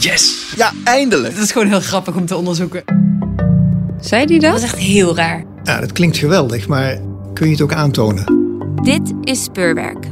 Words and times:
Yes! 0.00 0.52
Ja, 0.56 0.72
eindelijk! 0.84 1.34
Het 1.34 1.42
is 1.42 1.52
gewoon 1.52 1.68
heel 1.68 1.80
grappig 1.80 2.16
om 2.16 2.26
te 2.26 2.36
onderzoeken. 2.36 2.84
Zei 4.00 4.26
die 4.26 4.40
dat? 4.40 4.50
Dat 4.50 4.62
is 4.62 4.64
echt 4.64 4.76
heel 4.76 5.16
raar. 5.16 5.44
Ja, 5.62 5.80
dat 5.80 5.92
klinkt 5.92 6.16
geweldig, 6.16 6.68
maar 6.68 7.00
kun 7.34 7.46
je 7.46 7.52
het 7.52 7.62
ook 7.62 7.72
aantonen? 7.72 8.24
Dit 8.82 9.12
is 9.22 9.42
Speurwerk. 9.42 10.06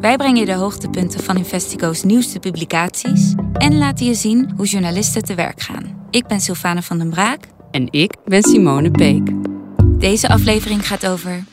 Wij 0.00 0.16
brengen 0.16 0.36
je 0.36 0.46
de 0.46 0.54
hoogtepunten 0.54 1.22
van 1.22 1.36
Investigo's 1.36 2.02
nieuwste 2.02 2.38
publicaties 2.38 3.34
en 3.52 3.78
laten 3.78 4.06
je 4.06 4.14
zien 4.14 4.52
hoe 4.56 4.66
journalisten 4.66 5.22
te 5.22 5.34
werk 5.34 5.60
gaan. 5.60 6.06
Ik 6.10 6.26
ben 6.26 6.40
Sylvane 6.40 6.82
van 6.82 6.98
den 6.98 7.10
Braak. 7.10 7.44
En 7.70 7.92
ik 7.92 8.14
ben 8.24 8.42
Simone 8.42 8.90
Peek. 8.90 9.30
Deze 9.84 10.28
aflevering 10.28 10.86
gaat 10.86 11.06
over. 11.06 11.44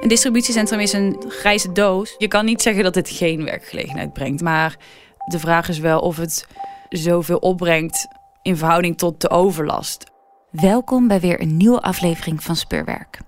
Een 0.00 0.08
distributiecentrum 0.08 0.80
is 0.80 0.92
een 0.92 1.24
grijze 1.28 1.72
doos. 1.72 2.14
Je 2.18 2.28
kan 2.28 2.44
niet 2.44 2.62
zeggen 2.62 2.82
dat 2.82 2.94
het 2.94 3.10
geen 3.10 3.44
werkgelegenheid 3.44 4.12
brengt, 4.12 4.42
maar 4.42 4.76
de 5.26 5.38
vraag 5.38 5.68
is 5.68 5.78
wel 5.78 6.00
of 6.00 6.16
het 6.16 6.46
zoveel 6.88 7.38
opbrengt 7.38 8.08
in 8.42 8.56
verhouding 8.56 8.98
tot 8.98 9.20
de 9.20 9.30
overlast. 9.30 10.04
Welkom 10.50 11.08
bij 11.08 11.20
weer 11.20 11.40
een 11.40 11.56
nieuwe 11.56 11.80
aflevering 11.80 12.42
van 12.42 12.56
Speurwerk. 12.56 13.18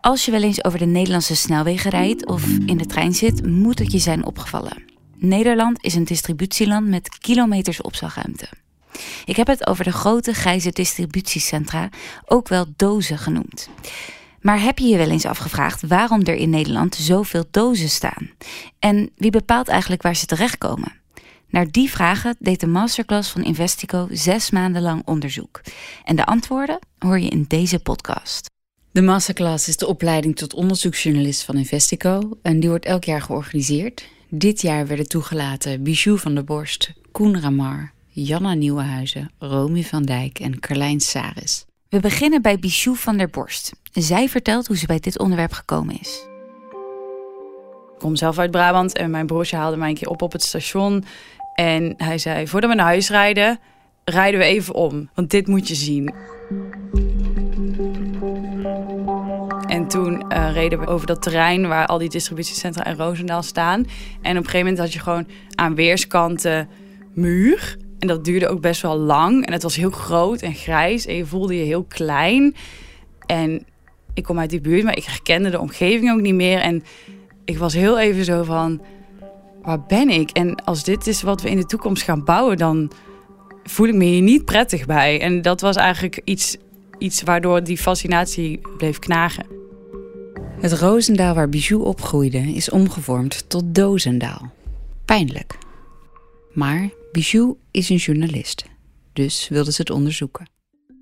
Als 0.00 0.24
je 0.24 0.30
wel 0.30 0.42
eens 0.42 0.64
over 0.64 0.78
de 0.78 0.84
Nederlandse 0.86 1.36
snelwegen 1.36 1.90
rijdt 1.90 2.26
of 2.26 2.46
in 2.66 2.76
de 2.76 2.86
trein 2.86 3.12
zit, 3.12 3.46
moet 3.46 3.78
het 3.78 3.92
je 3.92 3.98
zijn 3.98 4.24
opgevallen. 4.24 4.84
Nederland 5.16 5.84
is 5.84 5.94
een 5.94 6.04
distributieland 6.04 6.88
met 6.88 7.18
kilometers 7.18 7.82
opslagruimte. 7.82 8.48
Ik 9.24 9.36
heb 9.36 9.46
het 9.46 9.66
over 9.66 9.84
de 9.84 9.92
grote 9.92 10.32
grijze 10.34 10.70
distributiecentra, 10.70 11.88
ook 12.24 12.48
wel 12.48 12.66
dozen 12.76 13.18
genoemd. 13.18 13.68
Maar 14.40 14.60
heb 14.60 14.78
je 14.78 14.86
je 14.86 14.96
wel 14.96 15.10
eens 15.10 15.26
afgevraagd 15.26 15.82
waarom 15.86 16.22
er 16.22 16.34
in 16.34 16.50
Nederland 16.50 16.94
zoveel 16.94 17.44
dozen 17.50 17.88
staan? 17.88 18.30
En 18.78 19.10
wie 19.16 19.30
bepaalt 19.30 19.68
eigenlijk 19.68 20.02
waar 20.02 20.16
ze 20.16 20.26
terechtkomen? 20.26 21.02
Naar 21.54 21.70
die 21.70 21.90
vragen 21.90 22.36
deed 22.38 22.60
de 22.60 22.66
masterclass 22.66 23.30
van 23.30 23.44
Investico 23.44 24.08
zes 24.10 24.50
maanden 24.50 24.82
lang 24.82 25.02
onderzoek. 25.04 25.60
En 26.04 26.16
de 26.16 26.26
antwoorden 26.26 26.78
hoor 26.98 27.20
je 27.20 27.28
in 27.28 27.44
deze 27.48 27.78
podcast. 27.78 28.50
De 28.90 29.02
masterclass 29.02 29.68
is 29.68 29.76
de 29.76 29.86
opleiding 29.86 30.36
tot 30.36 30.54
onderzoeksjournalist 30.54 31.42
van 31.42 31.56
Investico 31.56 32.38
en 32.42 32.60
die 32.60 32.68
wordt 32.68 32.84
elk 32.84 33.04
jaar 33.04 33.22
georganiseerd. 33.22 34.08
Dit 34.28 34.60
jaar 34.60 34.86
werden 34.86 35.08
toegelaten 35.08 35.82
Bijou 35.82 36.18
van 36.18 36.34
der 36.34 36.44
Borst, 36.44 36.92
Koen 37.12 37.40
Ramar, 37.40 37.92
Janna 38.08 38.54
Nieuwenhuizen, 38.54 39.30
Romy 39.38 39.82
van 39.82 40.02
Dijk 40.02 40.38
en 40.38 40.60
Carlijn 40.60 41.00
Saris. 41.00 41.64
We 41.88 42.00
beginnen 42.00 42.42
bij 42.42 42.58
Bijou 42.58 42.96
van 42.96 43.16
der 43.16 43.30
Borst. 43.30 43.72
Zij 43.92 44.28
vertelt 44.28 44.66
hoe 44.66 44.76
ze 44.76 44.86
bij 44.86 45.00
dit 45.00 45.18
onderwerp 45.18 45.52
gekomen 45.52 46.00
is. 46.00 46.26
Ik 47.94 48.00
kom 48.00 48.16
zelf 48.16 48.38
uit 48.38 48.50
Brabant 48.50 48.96
en 48.96 49.10
mijn 49.10 49.26
broertje 49.26 49.56
haalde 49.56 49.76
mij 49.76 49.88
een 49.88 49.94
keer 49.94 50.08
op 50.08 50.22
op 50.22 50.32
het 50.32 50.42
station. 50.42 51.04
En 51.54 51.94
hij 51.96 52.18
zei, 52.18 52.46
voordat 52.48 52.70
we 52.70 52.76
naar 52.76 52.86
huis 52.86 53.10
rijden, 53.10 53.58
rijden 54.04 54.40
we 54.40 54.46
even 54.46 54.74
om. 54.74 55.10
Want 55.14 55.30
dit 55.30 55.46
moet 55.46 55.68
je 55.68 55.74
zien. 55.74 56.14
En 59.66 59.88
toen 59.88 60.24
uh, 60.32 60.52
reden 60.52 60.80
we 60.80 60.86
over 60.86 61.06
dat 61.06 61.22
terrein 61.22 61.68
waar 61.68 61.86
al 61.86 61.98
die 61.98 62.08
distributiecentra 62.08 62.84
en 62.84 62.96
Roosendaal 62.96 63.42
staan. 63.42 63.86
En 64.22 64.30
op 64.30 64.44
een 64.44 64.50
gegeven 64.50 64.58
moment 64.58 64.78
had 64.78 64.92
je 64.92 64.98
gewoon 64.98 65.26
aan 65.54 65.74
weerskanten 65.74 66.68
muur. 67.12 67.76
En 67.98 68.08
dat 68.08 68.24
duurde 68.24 68.48
ook 68.48 68.60
best 68.60 68.82
wel 68.82 68.96
lang. 68.96 69.46
En 69.46 69.52
het 69.52 69.62
was 69.62 69.76
heel 69.76 69.90
groot 69.90 70.42
en 70.42 70.54
grijs. 70.54 71.06
En 71.06 71.16
je 71.16 71.26
voelde 71.26 71.56
je 71.58 71.64
heel 71.64 71.84
klein. 71.84 72.54
En 73.26 73.66
ik 74.14 74.22
kom 74.22 74.38
uit 74.38 74.50
die 74.50 74.60
buurt, 74.60 74.84
maar 74.84 74.96
ik 74.96 75.04
herkende 75.04 75.50
de 75.50 75.60
omgeving 75.60 76.12
ook 76.12 76.20
niet 76.20 76.34
meer. 76.34 76.60
En 76.60 76.84
ik 77.44 77.58
was 77.58 77.74
heel 77.74 77.98
even 77.98 78.24
zo 78.24 78.42
van, 78.42 78.80
waar 79.64 79.82
ben 79.86 80.08
ik? 80.08 80.30
En 80.30 80.64
als 80.64 80.84
dit 80.84 81.06
is 81.06 81.22
wat 81.22 81.42
we 81.42 81.50
in 81.50 81.56
de 81.56 81.66
toekomst 81.66 82.02
gaan 82.02 82.24
bouwen, 82.24 82.56
dan 82.56 82.90
voel 83.64 83.86
ik 83.86 83.94
me 83.94 84.04
hier 84.04 84.22
niet 84.22 84.44
prettig 84.44 84.86
bij. 84.86 85.20
En 85.20 85.42
dat 85.42 85.60
was 85.60 85.76
eigenlijk 85.76 86.20
iets, 86.24 86.56
iets 86.98 87.22
waardoor 87.22 87.64
die 87.64 87.78
fascinatie 87.78 88.60
bleef 88.76 88.98
knagen. 88.98 89.46
Het 90.60 90.72
Roosendaal 90.72 91.34
waar 91.34 91.48
Bijou 91.48 91.82
opgroeide 91.82 92.38
is 92.38 92.70
omgevormd 92.70 93.48
tot 93.48 93.74
Dozendaal. 93.74 94.52
Pijnlijk. 95.04 95.58
Maar 96.52 96.90
Bijou 97.12 97.56
is 97.70 97.88
een 97.88 97.96
journalist, 97.96 98.64
dus 99.12 99.48
wilde 99.48 99.72
ze 99.72 99.80
het 99.80 99.90
onderzoeken. 99.90 100.46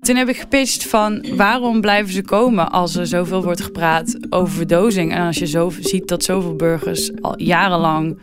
Toen 0.01 0.15
heb 0.15 0.29
ik 0.29 0.37
gepitcht 0.37 0.87
van 0.87 1.25
waarom 1.35 1.81
blijven 1.81 2.13
ze 2.13 2.21
komen 2.21 2.71
als 2.71 2.95
er 2.95 3.07
zoveel 3.07 3.43
wordt 3.43 3.61
gepraat 3.61 4.17
over 4.29 4.53
verdozing. 4.53 5.13
En 5.13 5.25
als 5.25 5.37
je 5.37 5.47
zo 5.47 5.71
ziet 5.79 6.07
dat 6.07 6.23
zoveel 6.23 6.55
burgers 6.55 7.21
al 7.21 7.41
jarenlang 7.41 8.19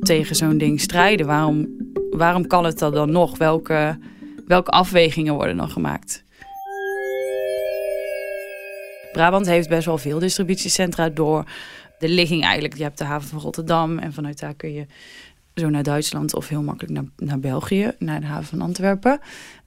tegen 0.00 0.36
zo'n 0.36 0.58
ding 0.58 0.80
strijden, 0.80 1.26
waarom, 1.26 1.68
waarom 2.10 2.46
kan 2.46 2.64
het 2.64 2.78
dat 2.78 2.94
dan 2.94 3.10
nog? 3.10 3.38
Welke, 3.38 3.98
welke 4.46 4.70
afwegingen 4.70 5.34
worden 5.34 5.56
dan 5.56 5.70
gemaakt? 5.70 6.24
Brabant 9.12 9.46
heeft 9.46 9.68
best 9.68 9.86
wel 9.86 9.98
veel 9.98 10.18
distributiecentra 10.18 11.08
door 11.08 11.44
de 11.98 12.08
ligging 12.08 12.42
eigenlijk. 12.42 12.76
Je 12.76 12.82
hebt 12.82 12.98
de 12.98 13.04
haven 13.04 13.28
van 13.28 13.40
Rotterdam 13.40 13.98
en 13.98 14.12
vanuit 14.12 14.38
daar 14.38 14.54
kun 14.54 14.72
je 14.72 14.86
zo 15.54 15.68
naar 15.68 15.82
Duitsland 15.82 16.34
of 16.34 16.48
heel 16.48 16.62
makkelijk 16.62 16.92
naar, 16.92 17.04
naar 17.16 17.40
België, 17.40 17.92
naar 17.98 18.20
de 18.20 18.26
haven 18.26 18.44
van 18.44 18.60
Antwerpen. 18.60 19.20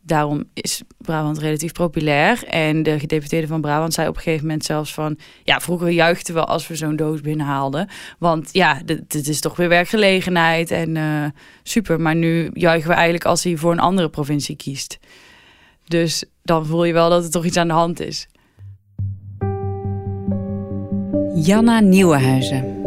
Daarom 0.05 0.43
is 0.53 0.81
Brabant 0.97 1.37
relatief 1.37 1.71
populair. 1.71 2.43
En 2.43 2.83
de 2.83 2.99
gedeputeerde 2.99 3.47
van 3.47 3.61
Brabant 3.61 3.93
zei 3.93 4.07
op 4.07 4.15
een 4.15 4.21
gegeven 4.21 4.45
moment 4.45 4.65
zelfs 4.65 4.93
van... 4.93 5.17
ja, 5.43 5.59
vroeger 5.59 5.89
juichten 5.89 6.33
we 6.33 6.43
als 6.43 6.67
we 6.67 6.75
zo'n 6.75 6.95
doos 6.95 7.21
binnenhaalden. 7.21 7.89
Want 8.19 8.49
ja, 8.51 8.81
dit 8.85 9.27
is 9.27 9.39
toch 9.39 9.55
weer 9.55 9.69
werkgelegenheid 9.69 10.71
en 10.71 10.95
uh, 10.95 11.25
super. 11.63 12.01
Maar 12.01 12.15
nu 12.15 12.49
juichen 12.53 12.87
we 12.87 12.93
eigenlijk 12.93 13.25
als 13.25 13.43
hij 13.43 13.57
voor 13.57 13.71
een 13.71 13.79
andere 13.79 14.09
provincie 14.09 14.55
kiest. 14.55 14.99
Dus 15.87 16.23
dan 16.43 16.65
voel 16.65 16.83
je 16.83 16.93
wel 16.93 17.09
dat 17.09 17.23
er 17.23 17.31
toch 17.31 17.45
iets 17.45 17.57
aan 17.57 17.67
de 17.67 17.73
hand 17.73 17.99
is. 17.99 18.27
Janna 21.35 21.79
Nieuwenhuizen. 21.79 22.81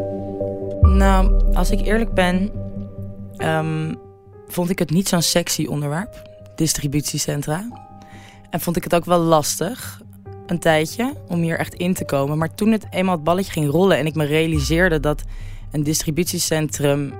Nou, 0.80 1.54
als 1.54 1.70
ik 1.70 1.80
eerlijk 1.80 2.14
ben, 2.14 2.50
um, 3.38 3.98
vond 4.48 4.70
ik 4.70 4.78
het 4.78 4.90
niet 4.90 5.08
zo'n 5.08 5.22
sexy 5.22 5.66
onderwerp, 5.66 6.22
distributiecentra. 6.54 7.68
En 8.50 8.60
vond 8.60 8.76
ik 8.76 8.84
het 8.84 8.94
ook 8.94 9.04
wel 9.04 9.18
lastig, 9.18 10.00
een 10.46 10.58
tijdje, 10.58 11.12
om 11.28 11.40
hier 11.40 11.58
echt 11.58 11.74
in 11.74 11.94
te 11.94 12.04
komen. 12.04 12.38
Maar 12.38 12.54
toen 12.54 12.72
het 12.72 12.86
eenmaal 12.90 13.14
het 13.14 13.24
balletje 13.24 13.52
ging 13.52 13.70
rollen 13.70 13.98
en 13.98 14.06
ik 14.06 14.14
me 14.14 14.24
realiseerde 14.24 15.00
dat 15.00 15.22
een 15.70 15.82
distributiecentrum 15.82 17.14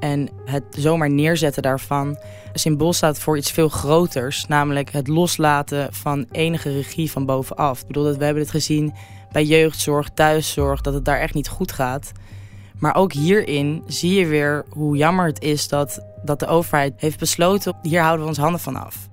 en 0.00 0.28
het 0.44 0.64
zomaar 0.70 1.10
neerzetten 1.10 1.62
daarvan 1.62 2.18
symbool 2.52 2.92
staat 2.92 3.18
voor 3.18 3.36
iets 3.36 3.50
veel 3.50 3.68
groters. 3.68 4.46
Namelijk 4.46 4.90
het 4.90 5.08
loslaten 5.08 5.88
van 5.92 6.26
enige 6.30 6.72
regie 6.72 7.10
van 7.10 7.26
bovenaf. 7.26 7.80
Ik 7.80 7.86
bedoel, 7.86 8.04
dat 8.04 8.16
we 8.16 8.24
hebben 8.24 8.42
het 8.42 8.52
gezien 8.52 8.94
bij 9.32 9.44
jeugdzorg, 9.44 10.08
thuiszorg, 10.14 10.80
dat 10.80 10.94
het 10.94 11.04
daar 11.04 11.20
echt 11.20 11.34
niet 11.34 11.48
goed 11.48 11.72
gaat. 11.72 12.12
Maar 12.80 12.94
ook 12.94 13.12
hierin 13.12 13.82
zie 13.86 14.14
je 14.14 14.26
weer 14.26 14.64
hoe 14.68 14.96
jammer 14.96 15.26
het 15.26 15.42
is 15.42 15.68
dat, 15.68 16.00
dat 16.24 16.38
de 16.38 16.46
overheid 16.46 16.92
heeft 16.96 17.18
besloten... 17.18 17.76
hier 17.82 18.00
houden 18.00 18.22
we 18.22 18.28
ons 18.28 18.38
handen 18.38 18.60
van 18.60 18.76
af. 18.76 19.08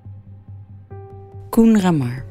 Koen 1.50 1.80
Ramar. 1.80 2.24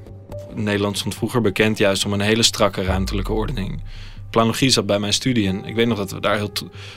Nederland 0.56 0.98
stond 0.98 1.16
vroeger 1.16 1.42
bekend 1.42 1.78
juist 1.78 2.06
om 2.06 2.14
een 2.14 2.20
hele 2.20 2.44
strakke 2.44 2.84
ruimtelijke 2.84 3.34
ordening. 3.34 3.82
Planologie 4.30 4.70
zat 4.70 4.86
bij 4.86 5.00
mijn 5.00 5.14
studie 5.14 5.48
en 5.48 5.66
ik 5.66 5.76
weet 5.76 5.88
nog 5.88 5.98
dat, 5.98 6.12
we 6.12 6.20
daar 6.20 6.36
heel, 6.36 6.52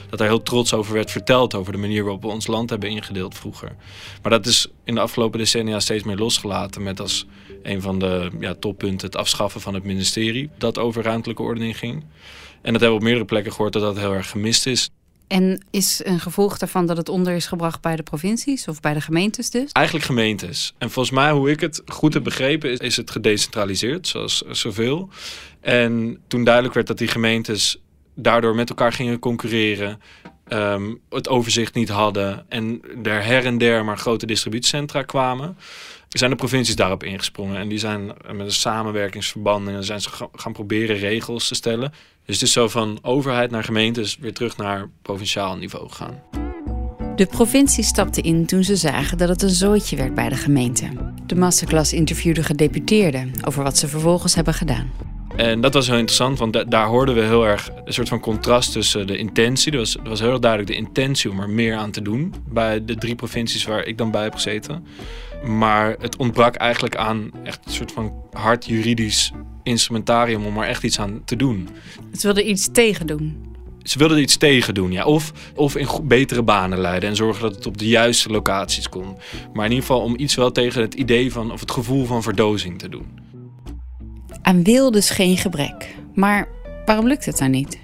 dat 0.09 0.19
daar 0.19 0.27
heel 0.27 0.43
trots 0.43 0.73
over 0.73 0.93
werd 0.93 1.11
verteld... 1.11 1.55
over 1.55 1.71
de 1.71 1.77
manier 1.77 2.03
waarop 2.03 2.21
we 2.21 2.27
ons 2.27 2.47
land 2.47 2.69
hebben 2.69 2.89
ingedeeld 2.89 3.37
vroeger. 3.37 3.75
Maar 4.21 4.31
dat 4.31 4.45
is 4.45 4.67
in 4.83 4.95
de 4.95 5.01
afgelopen 5.01 5.39
decennia 5.39 5.79
steeds 5.79 6.03
meer 6.03 6.17
losgelaten... 6.17 6.83
met 6.83 6.99
als 6.99 7.27
een 7.63 7.81
van 7.81 7.99
de 7.99 8.31
ja, 8.39 8.53
toppunten 8.53 9.07
het 9.07 9.15
afschaffen 9.15 9.61
van 9.61 9.73
het 9.73 9.83
ministerie... 9.83 10.49
dat 10.57 10.77
over 10.77 11.03
ruimtelijke 11.03 11.43
ordening 11.43 11.77
ging. 11.77 12.03
En 12.61 12.71
dat 12.71 12.81
hebben 12.81 12.89
we 12.89 12.95
op 12.95 13.01
meerdere 13.01 13.25
plekken 13.25 13.51
gehoord 13.51 13.73
dat 13.73 13.81
dat 13.81 13.97
heel 13.97 14.13
erg 14.13 14.29
gemist 14.29 14.65
is. 14.65 14.89
En 15.27 15.63
is 15.69 16.01
een 16.03 16.19
gevolg 16.19 16.57
daarvan 16.57 16.85
dat 16.85 16.97
het 16.97 17.09
onder 17.09 17.33
is 17.33 17.45
gebracht 17.45 17.81
bij 17.81 17.95
de 17.95 18.03
provincies 18.03 18.67
of 18.67 18.79
bij 18.79 18.93
de 18.93 19.01
gemeentes 19.01 19.49
dus? 19.49 19.71
Eigenlijk 19.71 20.05
gemeentes. 20.05 20.73
En 20.77 20.91
volgens 20.91 21.15
mij, 21.15 21.31
hoe 21.31 21.49
ik 21.49 21.59
het 21.59 21.81
goed 21.85 22.13
heb 22.13 22.23
begrepen, 22.23 22.77
is, 22.77 22.97
het 22.97 23.11
gedecentraliseerd, 23.11 24.07
zoals 24.07 24.41
zoveel. 24.41 25.09
En 25.61 26.19
toen 26.27 26.43
duidelijk 26.43 26.73
werd 26.73 26.87
dat 26.87 26.97
die 26.97 27.07
gemeentes 27.07 27.77
daardoor 28.15 28.55
met 28.55 28.69
elkaar 28.69 28.93
gingen 28.93 29.19
concurreren, 29.19 30.01
um, 30.47 30.99
het 31.09 31.29
overzicht 31.29 31.73
niet 31.73 31.89
hadden 31.89 32.45
en 32.49 32.81
er 33.03 33.25
her 33.25 33.45
en 33.45 33.57
der 33.57 33.85
maar 33.85 33.97
grote 33.97 34.25
distributiecentra 34.25 35.03
kwamen, 35.03 35.57
zijn 36.17 36.31
de 36.31 36.37
provincies 36.37 36.75
daarop 36.75 37.03
ingesprongen. 37.03 37.57
En 37.57 37.67
die 37.67 37.79
zijn 37.79 38.05
met 38.05 38.39
een 38.39 38.51
samenwerkingsverband 38.51 39.85
zijn 39.85 40.01
ze 40.01 40.09
gaan 40.33 40.53
proberen 40.53 40.97
regels 40.97 41.47
te 41.47 41.55
stellen. 41.55 41.93
Dus 42.25 42.35
het 42.35 42.47
is 42.47 42.51
zo 42.53 42.67
van 42.67 42.99
overheid 43.01 43.51
naar 43.51 43.63
gemeentes 43.63 44.17
weer 44.19 44.33
terug 44.33 44.57
naar 44.57 44.89
provinciaal 45.01 45.55
niveau 45.55 45.89
gaan. 45.89 46.21
De 47.15 47.25
provincie 47.25 47.83
stapte 47.83 48.21
in 48.21 48.45
toen 48.45 48.63
ze 48.63 48.75
zagen 48.75 49.17
dat 49.17 49.29
het 49.29 49.41
een 49.41 49.49
zooitje 49.49 49.95
werd 49.95 50.15
bij 50.15 50.29
de 50.29 50.35
gemeente. 50.35 50.89
De 51.25 51.35
masterclass 51.35 51.93
interviewde 51.93 52.43
gedeputeerden 52.43 53.31
over 53.45 53.63
wat 53.63 53.77
ze 53.77 53.87
vervolgens 53.87 54.35
hebben 54.35 54.53
gedaan. 54.53 54.91
En 55.35 55.61
dat 55.61 55.73
was 55.73 55.87
heel 55.87 55.97
interessant, 55.97 56.39
want 56.39 56.71
daar 56.71 56.87
hoorden 56.87 57.15
we 57.15 57.21
heel 57.21 57.47
erg 57.47 57.69
een 57.85 57.93
soort 57.93 58.09
van 58.09 58.19
contrast 58.19 58.71
tussen 58.71 59.07
de 59.07 59.17
intentie. 59.17 59.71
Er 59.71 59.77
was, 59.77 59.95
er 59.95 60.09
was 60.09 60.19
heel 60.19 60.39
duidelijk 60.39 60.71
de 60.71 60.77
intentie 60.77 61.29
om 61.29 61.39
er 61.39 61.49
meer 61.49 61.75
aan 61.75 61.91
te 61.91 62.01
doen 62.01 62.33
bij 62.49 62.85
de 62.85 62.95
drie 62.95 63.15
provincies 63.15 63.65
waar 63.65 63.85
ik 63.85 63.97
dan 63.97 64.11
bij 64.11 64.23
heb 64.23 64.33
gezeten. 64.33 64.85
Maar 65.43 65.95
het 65.99 66.17
ontbrak 66.17 66.55
eigenlijk 66.55 66.95
aan 66.95 67.31
echt 67.43 67.59
een 67.65 67.71
soort 67.71 67.91
van 67.91 68.13
hard 68.31 68.65
juridisch 68.65 69.31
instrumentarium 69.63 70.45
om 70.45 70.57
er 70.57 70.67
echt 70.67 70.83
iets 70.83 70.99
aan 70.99 71.21
te 71.25 71.35
doen. 71.35 71.69
Ze 72.13 72.21
wilden 72.21 72.49
iets 72.49 72.71
tegen 72.71 73.07
doen. 73.07 73.49
Ze 73.83 73.97
wilden 73.97 74.17
er 74.17 74.23
iets 74.23 74.37
tegen 74.37 74.73
doen, 74.73 74.91
ja. 74.91 75.05
Of, 75.05 75.31
of 75.55 75.75
in 75.75 75.87
betere 76.03 76.43
banen 76.43 76.79
leiden 76.79 77.09
en 77.09 77.15
zorgen 77.15 77.41
dat 77.41 77.55
het 77.55 77.65
op 77.65 77.77
de 77.77 77.87
juiste 77.87 78.29
locaties 78.29 78.89
kon. 78.89 79.17
Maar 79.53 79.65
in 79.65 79.71
ieder 79.71 79.87
geval 79.87 80.01
om 80.01 80.13
iets 80.17 80.35
wel 80.35 80.51
tegen 80.51 80.81
het 80.81 80.93
idee 80.93 81.31
van, 81.31 81.51
of 81.51 81.59
het 81.59 81.71
gevoel 81.71 82.05
van 82.05 82.23
verdozing 82.23 82.79
te 82.79 82.89
doen. 82.89 83.19
Aan 84.41 84.63
wil 84.63 84.91
dus 84.91 85.09
geen 85.09 85.37
gebrek. 85.37 85.95
Maar 86.13 86.47
waarom 86.85 87.07
lukt 87.07 87.25
het 87.25 87.37
dan 87.37 87.51
niet? 87.51 87.79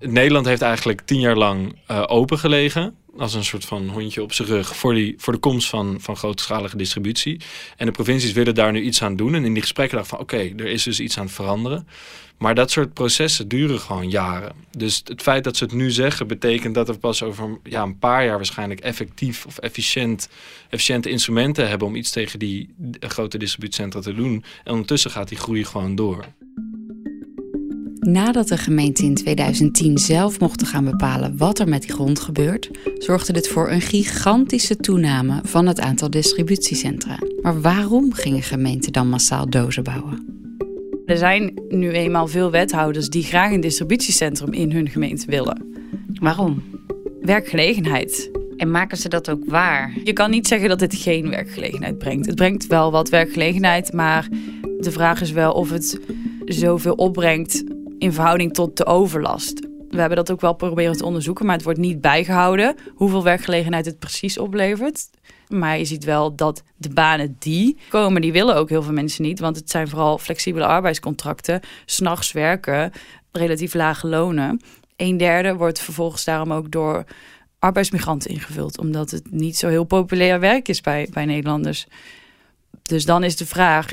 Nederland 0.00 0.46
heeft 0.46 0.62
eigenlijk 0.62 1.00
tien 1.00 1.20
jaar 1.20 1.36
lang 1.36 1.78
uh, 1.90 2.04
open 2.06 2.38
gelegen 2.38 2.94
als 3.18 3.34
een 3.34 3.44
soort 3.44 3.64
van 3.64 3.88
hondje 3.88 4.22
op 4.22 4.32
zijn 4.32 4.48
rug 4.48 4.76
voor, 4.76 4.94
die, 4.94 5.14
voor 5.18 5.32
de 5.32 5.38
komst 5.38 5.68
van, 5.68 5.96
van 6.00 6.16
grootschalige 6.16 6.76
distributie. 6.76 7.40
En 7.76 7.86
de 7.86 7.92
provincies 7.92 8.32
willen 8.32 8.54
daar 8.54 8.72
nu 8.72 8.80
iets 8.80 9.02
aan 9.02 9.16
doen. 9.16 9.34
En 9.34 9.44
in 9.44 9.52
die 9.52 9.62
gesprekken 9.62 9.96
dachten 9.96 10.16
van 10.16 10.24
oké, 10.24 10.62
er 10.62 10.66
is 10.66 10.82
dus 10.82 11.00
iets 11.00 11.18
aan 11.18 11.24
het 11.24 11.34
veranderen. 11.34 11.86
Maar 12.38 12.54
dat 12.54 12.70
soort 12.70 12.94
processen 12.94 13.48
duren 13.48 13.80
gewoon 13.80 14.10
jaren. 14.10 14.52
Dus 14.70 15.02
het 15.04 15.22
feit 15.22 15.44
dat 15.44 15.56
ze 15.56 15.64
het 15.64 15.72
nu 15.72 15.90
zeggen, 15.90 16.26
betekent 16.26 16.74
dat 16.74 16.88
we 16.88 16.98
pas 16.98 17.22
over 17.22 17.58
ja, 17.62 17.82
een 17.82 17.98
paar 17.98 18.24
jaar 18.24 18.36
waarschijnlijk 18.36 18.80
effectief 18.80 19.46
of 19.46 19.58
efficiënt, 19.58 20.28
efficiënte 20.68 21.10
instrumenten 21.10 21.68
hebben 21.68 21.88
om 21.88 21.96
iets 21.96 22.10
tegen 22.10 22.38
die 22.38 22.74
grote 23.00 23.38
distributiecentra 23.38 24.00
te 24.00 24.14
doen. 24.14 24.44
En 24.64 24.72
ondertussen 24.72 25.10
gaat 25.10 25.28
die 25.28 25.38
groei 25.38 25.64
gewoon 25.64 25.94
door. 25.94 26.24
Nadat 28.08 28.48
de 28.48 28.56
gemeente 28.56 29.04
in 29.04 29.14
2010 29.14 29.98
zelf 29.98 30.40
mochten 30.40 30.66
gaan 30.66 30.84
bepalen 30.84 31.36
wat 31.36 31.58
er 31.58 31.68
met 31.68 31.82
die 31.82 31.92
grond 31.92 32.20
gebeurt, 32.20 32.70
zorgde 32.98 33.32
dit 33.32 33.48
voor 33.48 33.70
een 33.70 33.80
gigantische 33.80 34.76
toename 34.76 35.40
van 35.42 35.66
het 35.66 35.80
aantal 35.80 36.10
distributiecentra. 36.10 37.18
Maar 37.42 37.60
waarom 37.60 38.12
gingen 38.12 38.42
gemeenten 38.42 38.92
dan 38.92 39.08
massaal 39.08 39.50
dozen 39.50 39.82
bouwen? 39.82 40.26
Er 41.06 41.16
zijn 41.16 41.60
nu 41.68 41.90
eenmaal 41.90 42.26
veel 42.26 42.50
wethouders 42.50 43.08
die 43.08 43.22
graag 43.22 43.52
een 43.52 43.60
distributiecentrum 43.60 44.52
in 44.52 44.72
hun 44.72 44.88
gemeente 44.88 45.26
willen. 45.26 45.62
Waarom? 46.20 46.62
Werkgelegenheid. 47.20 48.30
En 48.56 48.70
maken 48.70 48.96
ze 48.96 49.08
dat 49.08 49.30
ook 49.30 49.44
waar? 49.46 49.92
Je 50.04 50.12
kan 50.12 50.30
niet 50.30 50.46
zeggen 50.46 50.68
dat 50.68 50.78
dit 50.78 50.94
geen 50.94 51.30
werkgelegenheid 51.30 51.98
brengt. 51.98 52.26
Het 52.26 52.34
brengt 52.34 52.66
wel 52.66 52.90
wat 52.90 53.08
werkgelegenheid, 53.08 53.92
maar 53.92 54.28
de 54.78 54.90
vraag 54.90 55.20
is 55.20 55.32
wel 55.32 55.52
of 55.52 55.70
het 55.70 56.00
zoveel 56.44 56.94
opbrengt 56.94 57.64
in 57.98 58.12
verhouding 58.12 58.54
tot 58.54 58.76
de 58.76 58.86
overlast. 58.86 59.66
We 59.90 60.00
hebben 60.00 60.16
dat 60.16 60.30
ook 60.30 60.40
wel 60.40 60.52
proberen 60.52 60.96
te 60.96 61.04
onderzoeken, 61.04 61.46
maar 61.46 61.54
het 61.54 61.64
wordt 61.64 61.78
niet 61.78 62.00
bijgehouden 62.00 62.76
hoeveel 62.94 63.22
werkgelegenheid 63.22 63.86
het 63.86 63.98
precies 63.98 64.38
oplevert. 64.38 65.10
Maar 65.48 65.78
je 65.78 65.84
ziet 65.84 66.04
wel 66.04 66.34
dat 66.34 66.62
de 66.76 66.88
banen 66.88 67.36
die 67.38 67.76
komen, 67.88 68.20
die 68.20 68.32
willen 68.32 68.56
ook 68.56 68.68
heel 68.68 68.82
veel 68.82 68.92
mensen 68.92 69.22
niet. 69.22 69.40
Want 69.40 69.56
het 69.56 69.70
zijn 69.70 69.88
vooral 69.88 70.18
flexibele 70.18 70.66
arbeidscontracten, 70.66 71.60
s'nachts 71.84 72.32
werken, 72.32 72.92
relatief 73.32 73.74
lage 73.74 74.06
lonen. 74.06 74.60
Een 74.96 75.16
derde 75.16 75.54
wordt 75.54 75.80
vervolgens 75.80 76.24
daarom 76.24 76.52
ook 76.52 76.70
door 76.70 77.04
arbeidsmigranten 77.58 78.30
ingevuld. 78.30 78.78
Omdat 78.78 79.10
het 79.10 79.30
niet 79.30 79.56
zo 79.56 79.68
heel 79.68 79.84
populair 79.84 80.40
werk 80.40 80.68
is 80.68 80.80
bij, 80.80 81.08
bij 81.12 81.24
Nederlanders. 81.24 81.86
Dus 82.82 83.04
dan 83.04 83.24
is 83.24 83.36
de 83.36 83.46
vraag, 83.46 83.88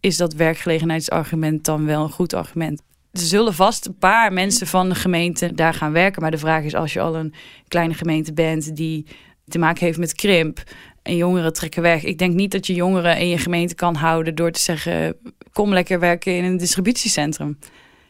is 0.00 0.16
dat 0.16 0.32
werkgelegenheidsargument 0.32 1.64
dan 1.64 1.86
wel 1.86 2.02
een 2.02 2.10
goed 2.10 2.34
argument? 2.34 2.82
Er 3.12 3.20
zullen 3.20 3.54
vast 3.54 3.86
een 3.86 3.98
paar 3.98 4.32
mensen 4.32 4.66
van 4.66 4.88
de 4.88 4.94
gemeente 4.94 5.54
daar 5.54 5.74
gaan 5.74 5.92
werken. 5.92 6.22
Maar 6.22 6.30
de 6.30 6.38
vraag 6.38 6.64
is, 6.64 6.74
als 6.74 6.92
je 6.92 7.00
al 7.00 7.16
een 7.16 7.34
kleine 7.68 7.94
gemeente 7.94 8.32
bent 8.32 8.76
die 8.76 9.06
te 9.48 9.58
maken 9.58 9.86
heeft 9.86 9.98
met 9.98 10.14
krimp 10.14 10.62
en 11.02 11.16
jongeren 11.16 11.52
trekken 11.52 11.82
weg. 11.82 12.04
Ik 12.04 12.18
denk 12.18 12.34
niet 12.34 12.52
dat 12.52 12.66
je 12.66 12.74
jongeren 12.74 13.18
in 13.18 13.28
je 13.28 13.38
gemeente 13.38 13.74
kan 13.74 13.94
houden 13.94 14.34
door 14.34 14.50
te 14.50 14.60
zeggen: 14.60 15.16
kom 15.52 15.72
lekker 15.72 15.98
werken 15.98 16.36
in 16.36 16.44
een 16.44 16.56
distributiecentrum. 16.56 17.58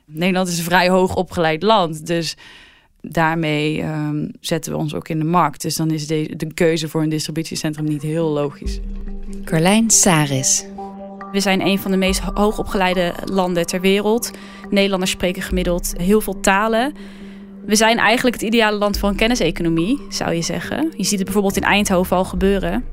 Nederland 0.06 0.49
is 0.49 0.58
een 0.58 0.64
vrij 0.64 0.88
hoog 0.88 1.14
opgeleid 1.14 1.62
land. 1.62 2.06
Dus 2.06 2.37
daarmee 3.00 3.81
ehm, 3.81 4.29
zetten 4.41 4.73
we 4.73 4.79
ons 4.79 4.94
ook 4.94 5.08
in 5.08 5.19
de 5.19 5.25
markt. 5.25 5.62
Dus 5.62 5.76
dan 5.76 5.91
is 5.91 6.06
de, 6.06 6.32
de 6.37 6.55
keuze 6.55 6.88
voor 6.88 7.02
een 7.02 7.08
distributiecentrum 7.08 7.85
niet 7.85 8.02
heel 8.02 8.29
logisch. 8.29 8.81
Carlijn 9.44 9.91
Saris, 9.91 10.64
we 11.32 11.41
zijn 11.41 11.67
een 11.67 11.79
van 11.79 11.91
de 11.91 11.97
meest 11.97 12.21
hoogopgeleide 12.35 13.12
landen 13.25 13.67
ter 13.67 13.81
wereld. 13.81 14.31
Nederlanders 14.71 15.11
spreken 15.11 15.43
gemiddeld 15.43 15.93
heel 15.97 16.21
veel 16.21 16.41
talen. 16.41 16.94
We 17.67 17.75
zijn 17.75 17.99
eigenlijk 17.99 18.37
het 18.37 18.44
ideale 18.44 18.79
land 18.79 18.99
voor 18.99 19.09
een 19.09 19.17
kenniseconomie, 19.17 20.06
zou 20.09 20.32
je 20.32 20.43
zeggen. 20.43 20.93
Je 20.97 21.05
ziet 21.05 21.17
het 21.17 21.25
bijvoorbeeld 21.25 21.56
in 21.56 21.62
Eindhoven 21.62 22.17
al 22.17 22.25
gebeuren. 22.25 22.85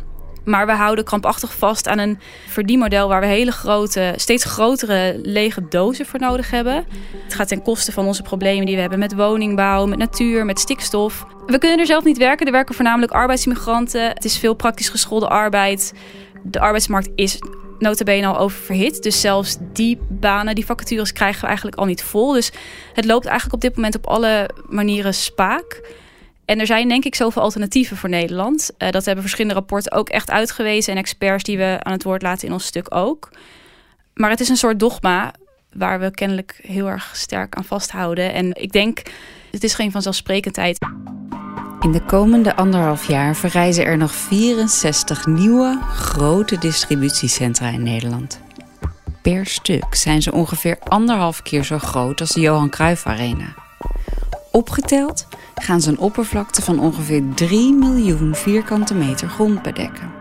Maar 0.47 0.65
we 0.65 0.71
houden 0.71 1.05
krampachtig 1.05 1.57
vast 1.57 1.87
aan 1.87 1.97
een 1.97 2.19
verdienmodel 2.47 3.07
waar 3.07 3.21
we 3.21 3.27
hele 3.27 3.51
grote, 3.51 4.13
steeds 4.15 4.43
grotere 4.43 5.19
lege 5.23 5.67
dozen 5.69 6.05
voor 6.05 6.19
nodig 6.19 6.51
hebben. 6.51 6.85
Het 7.23 7.33
gaat 7.33 7.47
ten 7.47 7.61
koste 7.61 7.91
van 7.91 8.05
onze 8.05 8.21
problemen 8.21 8.65
die 8.65 8.75
we 8.75 8.81
hebben 8.81 8.99
met 8.99 9.15
woningbouw, 9.15 9.85
met 9.85 9.97
natuur, 9.97 10.45
met 10.45 10.59
stikstof. 10.59 11.25
We 11.45 11.57
kunnen 11.57 11.79
er 11.79 11.85
zelf 11.85 12.03
niet 12.03 12.17
werken. 12.17 12.45
Er 12.45 12.51
werken 12.51 12.75
voornamelijk 12.75 13.11
arbeidsmigranten. 13.11 14.07
Het 14.09 14.25
is 14.25 14.37
veel 14.37 14.53
praktisch 14.53 14.89
geschoolde 14.89 15.27
arbeid. 15.27 15.93
De 16.43 16.59
arbeidsmarkt 16.59 17.09
is 17.15 17.39
notabene 17.79 18.27
al 18.27 18.37
oververhit. 18.37 19.03
Dus 19.03 19.21
zelfs 19.21 19.57
die 19.73 19.99
banen, 20.09 20.55
die 20.55 20.65
vacatures 20.65 21.13
krijgen 21.13 21.41
we 21.41 21.47
eigenlijk 21.47 21.77
al 21.77 21.85
niet 21.85 22.03
vol. 22.03 22.33
Dus 22.33 22.51
het 22.93 23.05
loopt 23.05 23.25
eigenlijk 23.25 23.55
op 23.55 23.61
dit 23.61 23.75
moment 23.75 23.95
op 23.95 24.07
alle 24.07 24.49
manieren 24.69 25.13
spaak. 25.13 25.95
En 26.45 26.59
er 26.59 26.65
zijn 26.65 26.87
denk 26.87 27.05
ik 27.05 27.15
zoveel 27.15 27.41
alternatieven 27.41 27.97
voor 27.97 28.09
Nederland. 28.09 28.71
Uh, 28.77 28.89
dat 28.89 29.05
hebben 29.05 29.23
verschillende 29.23 29.57
rapporten 29.57 29.91
ook 29.91 30.09
echt 30.09 30.29
uitgewezen. 30.29 30.93
En 30.93 30.99
experts 30.99 31.43
die 31.43 31.57
we 31.57 31.77
aan 31.81 31.93
het 31.93 32.03
woord 32.03 32.21
laten 32.21 32.47
in 32.47 32.53
ons 32.53 32.65
stuk 32.65 32.95
ook. 32.95 33.29
Maar 34.13 34.29
het 34.29 34.39
is 34.39 34.49
een 34.49 34.57
soort 34.57 34.79
dogma 34.79 35.33
waar 35.73 35.99
we 35.99 36.11
kennelijk 36.11 36.59
heel 36.61 36.87
erg 36.87 37.11
sterk 37.13 37.55
aan 37.55 37.65
vasthouden. 37.65 38.33
En 38.33 38.55
ik 38.55 38.71
denk, 38.71 39.01
het 39.51 39.63
is 39.63 39.73
geen 39.73 39.91
vanzelfsprekendheid. 39.91 40.77
In 41.79 41.91
de 41.91 42.01
komende 42.01 42.55
anderhalf 42.55 43.07
jaar 43.07 43.35
verrijzen 43.35 43.85
er 43.85 43.97
nog 43.97 44.11
64 44.11 45.25
nieuwe 45.25 45.79
grote 45.81 46.57
distributiecentra 46.57 47.69
in 47.69 47.83
Nederland. 47.83 48.39
Per 49.21 49.45
stuk 49.45 49.95
zijn 49.95 50.21
ze 50.21 50.31
ongeveer 50.31 50.77
anderhalf 50.83 51.41
keer 51.41 51.63
zo 51.63 51.77
groot 51.77 52.19
als 52.19 52.29
de 52.31 52.39
Johan 52.39 52.69
Cruijff 52.69 53.05
Arena. 53.05 53.55
Opgeteld 54.51 55.27
gaan 55.55 55.81
ze 55.81 55.89
een 55.89 55.99
oppervlakte 55.99 56.61
van 56.61 56.79
ongeveer 56.79 57.23
3 57.35 57.73
miljoen 57.73 58.35
vierkante 58.35 58.93
meter 58.93 59.29
grond 59.29 59.61
bedekken. 59.61 60.11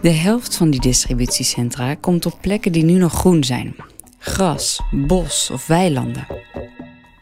De 0.00 0.10
helft 0.10 0.56
van 0.56 0.70
die 0.70 0.80
distributiecentra 0.80 1.94
komt 1.94 2.26
op 2.26 2.38
plekken 2.40 2.72
die 2.72 2.84
nu 2.84 2.98
nog 2.98 3.12
groen 3.12 3.44
zijn: 3.44 3.76
gras, 4.18 4.80
bos 4.90 5.50
of 5.50 5.66
weilanden. 5.66 6.26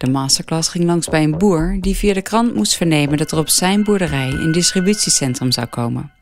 De 0.03 0.11
masterclass 0.11 0.69
ging 0.69 0.85
langs 0.85 1.09
bij 1.09 1.23
een 1.23 1.39
boer 1.39 1.77
die 1.81 1.97
via 1.97 2.15
de 2.15 2.23
krant 2.23 2.55
moest 2.55 2.75
vernemen 2.75 3.19
dat 3.19 3.31
er 3.31 3.39
op 3.39 3.49
zijn 3.49 3.85
boerderij 3.85 4.29
een 4.29 4.53
distributiecentrum 4.53 5.53
zou 5.53 5.67
komen. 5.67 6.13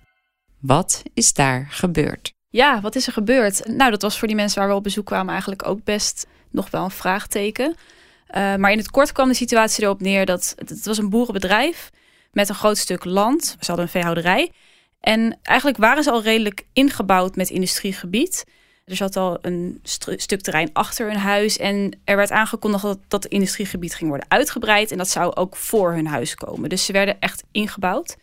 Wat 0.58 1.02
is 1.14 1.32
daar 1.32 1.66
gebeurd? 1.70 2.32
Ja, 2.48 2.80
wat 2.80 2.94
is 2.94 3.06
er 3.06 3.12
gebeurd? 3.12 3.66
Nou, 3.66 3.90
dat 3.90 4.02
was 4.02 4.18
voor 4.18 4.28
die 4.28 4.36
mensen 4.36 4.58
waar 4.58 4.68
we 4.68 4.74
op 4.74 4.82
bezoek 4.82 5.06
kwamen 5.06 5.30
eigenlijk 5.30 5.66
ook 5.66 5.84
best 5.84 6.26
nog 6.50 6.70
wel 6.70 6.84
een 6.84 6.90
vraagteken. 6.90 7.66
Uh, 7.66 7.74
maar 8.56 8.72
in 8.72 8.78
het 8.78 8.90
kort 8.90 9.12
kwam 9.12 9.28
de 9.28 9.34
situatie 9.34 9.84
erop 9.84 10.00
neer 10.00 10.26
dat 10.26 10.54
het 10.56 10.84
was 10.84 10.98
een 10.98 11.10
boerenbedrijf 11.10 11.90
met 12.32 12.48
een 12.48 12.54
groot 12.54 12.78
stuk 12.78 13.04
land. 13.04 13.44
Ze 13.44 13.66
hadden 13.66 13.84
een 13.84 13.90
veehouderij. 13.90 14.52
En 15.00 15.38
eigenlijk 15.42 15.78
waren 15.78 16.02
ze 16.02 16.10
al 16.10 16.22
redelijk 16.22 16.66
ingebouwd 16.72 17.36
met 17.36 17.50
industriegebied. 17.50 18.44
Er 18.84 18.96
zat 18.96 19.16
al 19.16 19.38
een 19.40 19.80
stuk 20.16 20.40
terrein 20.40 20.70
achter 20.72 21.06
hun 21.06 21.16
huis. 21.16 21.58
En 21.58 22.00
er 22.04 22.16
werd 22.16 22.30
aangekondigd 22.30 22.82
dat 22.82 22.98
dat 23.08 23.26
industriegebied 23.26 23.94
ging 23.94 24.10
worden 24.10 24.30
uitgebreid. 24.30 24.90
En 24.90 24.98
dat 24.98 25.08
zou 25.08 25.34
ook 25.34 25.56
voor 25.56 25.92
hun 25.92 26.06
huis 26.06 26.34
komen. 26.34 26.68
Dus 26.68 26.84
ze 26.84 26.92
werden 26.92 27.20
echt 27.20 27.42
ingebouwd. 27.52 28.16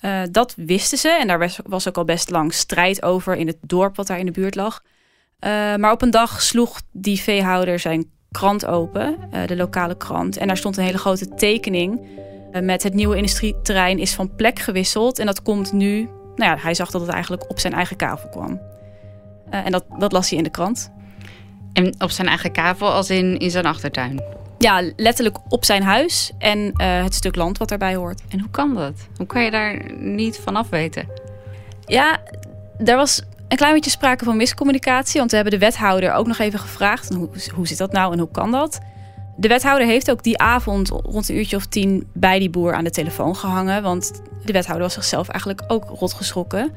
Uh, 0.00 0.22
dat 0.30 0.54
wisten 0.56 0.98
ze. 0.98 1.08
En 1.08 1.26
daar 1.26 1.50
was, 1.64 1.88
ook 1.88 1.96
al 1.96 2.04
best 2.04 2.30
lang 2.30 2.54
strijd 2.54 3.02
over 3.02 3.36
in 3.36 3.46
het 3.46 3.56
dorp 3.60 3.96
wat 3.96 4.06
daar 4.06 4.18
in 4.18 4.26
de 4.26 4.32
buurt 4.32 4.54
lag. 4.54 4.82
Uh, 4.82 5.50
maar 5.76 5.92
op 5.92 6.02
een 6.02 6.10
dag 6.10 6.42
sloeg 6.42 6.80
die 6.92 7.20
veehouder 7.20 7.78
zijn 7.78 8.10
krant 8.30 8.66
open, 8.66 9.18
uh, 9.32 9.46
de 9.46 9.56
lokale 9.56 9.96
krant. 9.96 10.36
En 10.36 10.46
daar 10.46 10.56
stond 10.56 10.76
een 10.76 10.84
hele 10.84 10.98
grote 10.98 11.28
tekening 11.34 12.06
met 12.62 12.82
het 12.82 12.94
nieuwe 12.94 13.16
industrieterrein 13.16 13.98
is 13.98 14.14
van 14.14 14.34
plek 14.34 14.58
gewisseld. 14.58 15.18
En 15.18 15.26
dat 15.26 15.42
komt 15.42 15.72
nu, 15.72 16.08
nou 16.36 16.50
ja, 16.50 16.56
hij 16.56 16.74
zag 16.74 16.90
dat 16.90 17.00
het 17.00 17.10
eigenlijk 17.10 17.50
op 17.50 17.58
zijn 17.58 17.72
eigen 17.72 17.96
kavel 17.96 18.28
kwam. 18.28 18.60
Eh, 19.54 19.64
en 19.64 19.72
dat, 19.72 19.84
dat 19.98 20.12
las 20.12 20.28
hij 20.28 20.38
in 20.38 20.44
de 20.44 20.50
krant. 20.50 20.90
En 21.72 21.94
op 21.98 22.10
zijn 22.10 22.28
eigen 22.28 22.52
kavel, 22.52 22.92
als 22.92 23.10
in, 23.10 23.38
in 23.38 23.50
zijn 23.50 23.66
achtertuin? 23.66 24.22
Ja, 24.58 24.82
letterlijk 24.96 25.38
op 25.48 25.64
zijn 25.64 25.82
huis 25.82 26.32
en 26.38 26.72
eh, 26.76 27.02
het 27.02 27.14
stuk 27.14 27.36
land 27.36 27.58
wat 27.58 27.68
daarbij 27.68 27.94
hoort. 27.94 28.22
En 28.28 28.40
hoe 28.40 28.50
kan 28.50 28.74
dat? 28.74 29.08
Hoe 29.16 29.26
kan 29.26 29.42
je 29.42 29.50
daar 29.50 29.92
niet 29.98 30.40
vanaf 30.44 30.68
weten? 30.68 31.08
Ja, 31.86 32.20
er 32.84 32.96
was 32.96 33.22
een 33.48 33.56
klein 33.56 33.74
beetje 33.74 33.90
sprake 33.90 34.24
van 34.24 34.36
miscommunicatie. 34.36 35.18
Want 35.18 35.30
we 35.30 35.36
hebben 35.36 35.58
de 35.58 35.66
wethouder 35.66 36.12
ook 36.12 36.26
nog 36.26 36.38
even 36.38 36.58
gevraagd. 36.58 37.14
Hoe, 37.14 37.28
hoe 37.54 37.66
zit 37.66 37.78
dat 37.78 37.92
nou 37.92 38.12
en 38.12 38.18
hoe 38.18 38.30
kan 38.30 38.50
dat? 38.50 38.80
De 39.36 39.48
wethouder 39.48 39.86
heeft 39.86 40.10
ook 40.10 40.22
die 40.22 40.38
avond 40.38 40.88
rond 40.88 41.28
een 41.28 41.36
uurtje 41.36 41.56
of 41.56 41.66
tien 41.66 42.10
bij 42.12 42.38
die 42.38 42.50
boer 42.50 42.74
aan 42.74 42.84
de 42.84 42.90
telefoon 42.90 43.36
gehangen. 43.36 43.82
Want 43.82 44.22
de 44.44 44.52
wethouder 44.52 44.84
was 44.84 44.94
zichzelf 44.94 45.28
eigenlijk 45.28 45.62
ook 45.66 45.84
rot 45.88 46.12
geschrokken. 46.12 46.72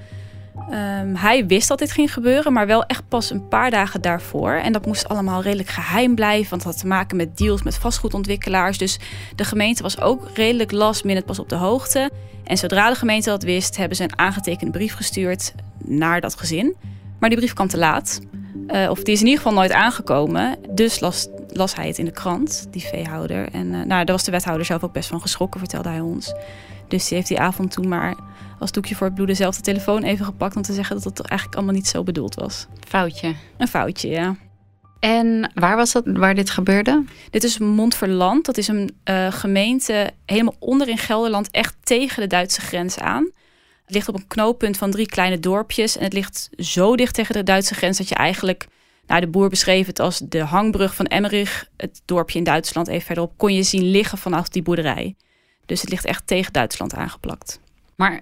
Ehm, 0.69 1.15
hij 1.15 1.45
wist 1.45 1.67
dat 1.67 1.79
dit 1.79 1.91
ging 1.91 2.13
gebeuren, 2.13 2.53
maar 2.53 2.67
wel 2.67 2.83
echt 2.83 3.07
pas 3.07 3.31
een 3.31 3.47
paar 3.47 3.71
dagen 3.71 4.01
daarvoor. 4.01 4.51
En 4.51 4.73
dat 4.73 4.85
moest 4.85 5.07
allemaal 5.07 5.41
redelijk 5.41 5.69
geheim 5.69 6.15
blijven, 6.15 6.49
want 6.49 6.63
het 6.63 6.71
had 6.71 6.81
te 6.81 6.87
maken 6.87 7.17
met 7.17 7.37
deals 7.37 7.63
met 7.63 7.77
vastgoedontwikkelaars. 7.77 8.77
Dus 8.77 8.99
de 9.35 9.43
gemeente 9.43 9.83
was 9.83 10.01
ook 10.01 10.29
redelijk 10.33 10.71
last 10.71 11.03
minute 11.03 11.25
pas 11.25 11.39
op 11.39 11.49
de 11.49 11.55
hoogte. 11.55 12.11
En 12.43 12.57
zodra 12.57 12.89
de 12.89 12.95
gemeente 12.95 13.29
dat 13.29 13.43
wist, 13.43 13.77
hebben 13.77 13.97
ze 13.97 14.03
een 14.03 14.19
aangetekende 14.19 14.71
brief 14.71 14.93
gestuurd 14.93 15.53
naar 15.85 16.21
dat 16.21 16.35
gezin. 16.35 16.75
Maar 17.19 17.29
die 17.29 17.37
brief 17.37 17.53
kwam 17.53 17.67
te 17.67 17.77
laat. 17.77 18.19
Uh, 18.67 18.89
of 18.89 19.03
die 19.03 19.13
is 19.13 19.19
in 19.19 19.25
ieder 19.25 19.41
geval 19.41 19.57
nooit 19.57 19.71
aangekomen. 19.71 20.55
Dus 20.69 20.99
las, 20.99 21.27
las 21.47 21.75
hij 21.75 21.87
het 21.87 21.97
in 21.97 22.05
de 22.05 22.11
krant, 22.11 22.67
die 22.71 22.81
veehouder. 22.81 23.49
En 23.51 23.65
uh, 23.65 23.71
nou, 23.71 23.87
daar 23.87 24.05
was 24.05 24.23
de 24.23 24.31
wethouder 24.31 24.65
zelf 24.65 24.83
ook 24.83 24.93
best 24.93 25.09
van 25.09 25.21
geschrokken, 25.21 25.59
vertelde 25.59 25.89
hij 25.89 25.99
ons. 25.99 26.33
Dus 26.87 27.07
die 27.07 27.17
heeft 27.17 27.29
die 27.29 27.39
avond 27.39 27.71
toen 27.71 27.87
maar 27.87 28.15
als 28.59 28.71
doekje 28.71 28.95
voor 28.95 29.05
het 29.05 29.15
bloeden 29.15 29.35
zelf 29.35 29.55
de 29.55 29.61
telefoon 29.61 30.03
even 30.03 30.25
gepakt 30.25 30.55
om 30.55 30.61
te 30.61 30.73
zeggen 30.73 30.95
dat 30.95 31.03
het 31.03 31.21
eigenlijk 31.21 31.57
allemaal 31.57 31.75
niet 31.75 31.87
zo 31.87 32.03
bedoeld 32.03 32.35
was. 32.35 32.67
Foutje. 32.87 33.35
Een 33.57 33.67
foutje, 33.67 34.09
ja. 34.09 34.35
En 34.99 35.51
waar 35.53 35.75
was 35.75 35.91
dat 35.91 36.03
waar 36.05 36.35
dit 36.35 36.49
gebeurde? 36.49 37.03
Dit 37.29 37.43
is 37.43 37.57
Montferland. 37.57 38.45
Dat 38.45 38.57
is 38.57 38.67
een 38.67 38.97
uh, 39.05 39.31
gemeente 39.31 40.11
helemaal 40.25 40.55
onder 40.59 40.87
in 40.87 40.97
Gelderland, 40.97 41.51
echt 41.51 41.75
tegen 41.83 42.21
de 42.21 42.27
Duitse 42.27 42.61
grens 42.61 42.99
aan. 42.99 43.31
Het 43.85 43.95
ligt 43.95 44.07
op 44.07 44.15
een 44.15 44.27
knooppunt 44.27 44.77
van 44.77 44.91
drie 44.91 45.05
kleine 45.05 45.39
dorpjes. 45.39 45.97
En 45.97 46.03
het 46.03 46.13
ligt 46.13 46.49
zo 46.57 46.95
dicht 46.95 47.13
tegen 47.13 47.33
de 47.33 47.43
Duitse 47.43 47.75
grens 47.75 47.97
dat 47.97 48.09
je 48.09 48.15
eigenlijk. 48.15 48.67
Nou, 49.07 49.21
de 49.21 49.27
boer 49.27 49.49
beschreef 49.49 49.87
het 49.87 49.99
als 49.99 50.21
de 50.25 50.39
hangbrug 50.39 50.95
van 50.95 51.05
Emmerich. 51.05 51.67
Het 51.77 52.01
dorpje 52.05 52.37
in 52.37 52.43
Duitsland 52.43 52.87
even 52.87 53.05
verderop 53.05 53.33
kon 53.37 53.53
je 53.53 53.63
zien 53.63 53.91
liggen 53.91 54.17
vanaf 54.17 54.49
die 54.49 54.61
boerderij. 54.61 55.15
Dus 55.67 55.81
het 55.81 55.89
ligt 55.89 56.05
echt 56.05 56.27
tegen 56.27 56.53
Duitsland 56.53 56.93
aangeplakt. 56.93 57.59
Maar 57.95 58.21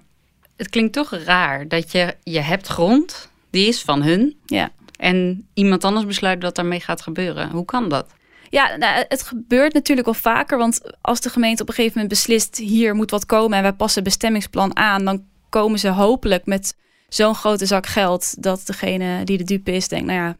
het 0.56 0.68
klinkt 0.68 0.92
toch 0.92 1.10
raar 1.10 1.68
dat 1.68 1.92
je, 1.92 2.16
je 2.22 2.40
hebt 2.40 2.66
grond, 2.66 3.30
die 3.50 3.68
is 3.68 3.82
van 3.82 4.02
hun. 4.02 4.36
Ja. 4.46 4.70
En 4.96 5.48
iemand 5.54 5.84
anders 5.84 6.06
besluit 6.06 6.40
dat 6.40 6.54
daarmee 6.54 6.80
gaat 6.80 7.02
gebeuren. 7.02 7.50
Hoe 7.50 7.64
kan 7.64 7.88
dat? 7.88 8.06
Ja, 8.50 8.76
nou, 8.76 9.04
het 9.08 9.22
gebeurt 9.22 9.72
natuurlijk 9.72 10.06
wel 10.06 10.14
vaker. 10.14 10.58
Want 10.58 10.80
als 11.00 11.20
de 11.20 11.30
gemeente 11.30 11.62
op 11.62 11.68
een 11.68 11.74
gegeven 11.74 11.98
moment 12.00 12.14
beslist... 12.14 12.56
hier 12.56 12.94
moet 12.94 13.10
wat 13.10 13.26
komen 13.26 13.56
en 13.56 13.62
wij 13.62 13.72
passen 13.72 14.04
bestemmingsplan 14.04 14.76
aan... 14.76 15.04
dan 15.04 15.24
komen 15.48 15.78
ze 15.78 15.88
hopelijk 15.88 16.46
met 16.46 16.76
zo'n 17.08 17.34
grote 17.34 17.66
zak 17.66 17.86
geld... 17.86 18.42
dat 18.42 18.66
degene 18.66 19.24
die 19.24 19.38
de 19.38 19.44
dupe 19.44 19.72
is 19.72 19.88
denkt, 19.88 20.06
nou 20.06 20.18
ja, 20.18 20.36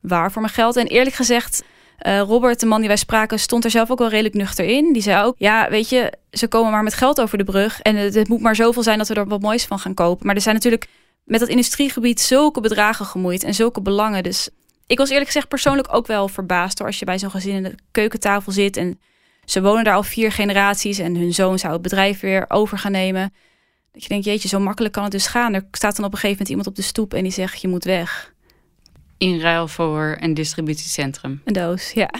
waar 0.00 0.32
voor 0.32 0.42
mijn 0.42 0.54
geld? 0.54 0.76
En 0.76 0.86
eerlijk 0.86 1.16
gezegd 1.16 1.64
uh, 2.02 2.20
Robert, 2.20 2.60
de 2.60 2.66
man 2.66 2.78
die 2.78 2.88
wij 2.88 2.96
spraken, 2.96 3.38
stond 3.38 3.64
er 3.64 3.70
zelf 3.70 3.90
ook 3.90 3.98
wel 3.98 4.08
redelijk 4.08 4.34
nuchter 4.34 4.64
in. 4.64 4.92
Die 4.92 5.02
zei 5.02 5.24
ook, 5.24 5.34
ja, 5.38 5.70
weet 5.70 5.88
je, 5.88 6.12
ze 6.30 6.48
komen 6.48 6.70
maar 6.70 6.82
met 6.82 6.94
geld 6.94 7.20
over 7.20 7.38
de 7.38 7.44
brug. 7.44 7.80
En 7.80 7.96
het, 7.96 8.14
het 8.14 8.28
moet 8.28 8.40
maar 8.40 8.56
zoveel 8.56 8.82
zijn 8.82 8.98
dat 8.98 9.08
we 9.08 9.14
er 9.14 9.26
wat 9.26 9.40
moois 9.40 9.64
van 9.64 9.78
gaan 9.78 9.94
kopen. 9.94 10.26
Maar 10.26 10.34
er 10.34 10.40
zijn 10.40 10.54
natuurlijk 10.54 10.86
met 11.24 11.40
dat 11.40 11.48
industriegebied 11.48 12.20
zulke 12.20 12.60
bedragen 12.60 13.06
gemoeid 13.06 13.42
en 13.42 13.54
zulke 13.54 13.80
belangen. 13.80 14.22
Dus 14.22 14.48
ik 14.86 14.98
was 14.98 15.08
eerlijk 15.08 15.26
gezegd 15.26 15.48
persoonlijk 15.48 15.94
ook 15.94 16.06
wel 16.06 16.28
verbaasd 16.28 16.78
hoor. 16.78 16.86
Als 16.86 16.98
je 16.98 17.04
bij 17.04 17.18
zo'n 17.18 17.30
gezin 17.30 17.54
in 17.54 17.62
de 17.62 17.74
keukentafel 17.90 18.52
zit 18.52 18.76
en 18.76 19.00
ze 19.44 19.62
wonen 19.62 19.84
daar 19.84 19.94
al 19.94 20.02
vier 20.02 20.32
generaties 20.32 20.98
en 20.98 21.16
hun 21.16 21.34
zoon 21.34 21.58
zou 21.58 21.72
het 21.72 21.82
bedrijf 21.82 22.20
weer 22.20 22.44
over 22.48 22.78
gaan 22.78 22.92
nemen. 22.92 23.32
Dat 23.92 24.02
je 24.02 24.08
denkt, 24.08 24.24
jeetje, 24.24 24.48
zo 24.48 24.58
makkelijk 24.58 24.94
kan 24.94 25.02
het 25.02 25.12
dus 25.12 25.26
gaan. 25.26 25.54
Er 25.54 25.68
staat 25.70 25.96
dan 25.96 26.04
op 26.04 26.12
een 26.12 26.18
gegeven 26.18 26.30
moment 26.30 26.48
iemand 26.48 26.66
op 26.66 26.76
de 26.76 26.82
stoep 26.82 27.14
en 27.14 27.22
die 27.22 27.32
zegt, 27.32 27.60
je 27.60 27.68
moet 27.68 27.84
weg 27.84 28.34
in 29.18 29.40
ruil 29.40 29.68
voor 29.68 30.16
een 30.20 30.34
distributiecentrum. 30.34 31.40
Een 31.44 31.52
doos, 31.52 31.92
ja. 31.92 32.10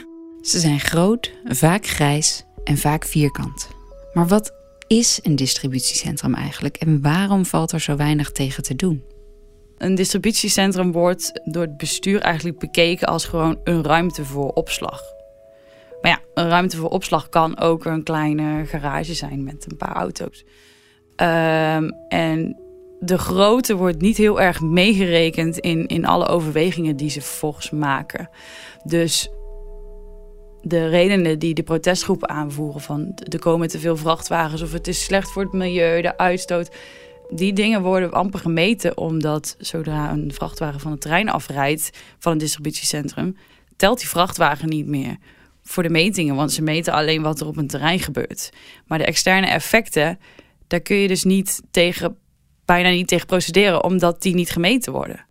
Ze 0.41 0.59
zijn 0.59 0.81
groot, 0.81 1.33
vaak 1.45 1.87
grijs 1.87 2.45
en 2.65 2.79
vaak 2.79 3.05
vierkant. 3.05 3.69
Maar 4.13 4.27
wat 4.27 4.53
is 4.87 5.19
een 5.23 5.37
distributiecentrum 5.37 6.35
eigenlijk 6.35 6.77
en 6.77 7.03
waarom 7.03 7.47
valt 7.47 7.73
er 7.73 7.81
zo 7.81 7.97
weinig 7.97 8.33
tegen 8.33 8.63
te 8.63 8.75
doen? 8.75 9.05
Een 9.79 9.95
distributiecentrum 9.95 10.93
wordt 10.93 11.41
door 11.45 11.63
het 11.63 11.77
bestuur 11.77 12.21
eigenlijk 12.21 12.59
bekeken 12.59 13.07
als 13.07 13.25
gewoon 13.25 13.61
een 13.65 13.85
ruimte 13.85 14.25
voor 14.25 14.53
opslag. 14.53 15.01
Maar 16.01 16.11
ja, 16.11 16.21
een 16.35 16.49
ruimte 16.49 16.77
voor 16.77 16.91
opslag 16.91 17.29
kan 17.29 17.59
ook 17.59 17.85
een 17.85 18.03
kleine 18.03 18.67
garage 18.67 19.15
zijn 19.15 19.45
met 19.45 19.67
een 19.71 19.77
paar 19.77 19.95
auto's. 19.95 20.45
Um, 21.17 21.93
en 22.09 22.26
de 23.01 23.19
grootte 23.19 23.77
wordt 23.77 24.01
niet 24.01 24.17
heel 24.17 24.41
erg 24.41 24.61
meegerekend 24.61 25.59
in, 25.59 25.87
in 25.87 26.07
alle 26.07 26.27
overwegingen 26.27 26.97
die 26.97 27.11
ze 27.11 27.21
vervolgens 27.21 27.71
maken. 27.71 28.31
Dus 28.85 29.29
de 30.63 30.89
redenen 30.89 31.39
die 31.39 31.55
de 31.55 31.63
protestgroepen 31.63 32.29
aanvoeren 32.29 32.81
van 32.81 33.15
er 33.15 33.39
komen 33.39 33.69
te 33.69 33.79
veel 33.79 33.97
vrachtwagens 33.97 34.63
of 34.63 34.73
het 34.73 34.89
is 34.89 35.05
slecht 35.05 35.31
voor 35.31 35.43
het 35.43 35.53
milieu, 35.53 36.03
de 36.03 36.19
uitstoot. 36.19 36.71
Die 37.29 37.53
dingen 37.53 37.83
worden 37.83 38.13
amper 38.13 38.41
gemeten 38.41 38.97
omdat 38.97 39.57
zodra 39.59 40.13
een 40.13 40.33
vrachtwagen 40.35 40.81
van 40.81 40.91
het 40.91 41.01
terrein 41.01 41.29
afrijdt 41.29 41.91
van 42.19 42.33
een 42.33 42.39
distributiecentrum, 42.39 43.37
telt 43.77 43.99
die 43.99 44.09
vrachtwagen 44.09 44.69
niet 44.69 44.87
meer 44.87 45.17
voor 45.63 45.83
de 45.83 45.91
metingen, 45.91 46.35
want 46.35 46.53
ze 46.53 46.63
meten 46.63 46.93
alleen 46.93 47.23
wat 47.23 47.41
er 47.41 47.47
op 47.47 47.57
een 47.57 47.67
terrein 47.67 48.01
gebeurt. 48.01 48.51
Maar 48.87 48.99
de 48.99 49.05
externe 49.05 49.47
effecten, 49.47 50.19
daar 50.67 50.81
kun 50.81 50.97
je 50.97 51.09
dus 51.09 51.25
niet 51.25 51.63
tegen 51.71 52.17
bijna 52.67 52.91
niet 52.91 53.09
tegen 53.09 53.27
procederen, 53.27 53.85
omdat 53.85 54.23
die 54.23 54.35
niet 54.35 54.51
gemeten 54.51 54.93
worden. 54.93 55.25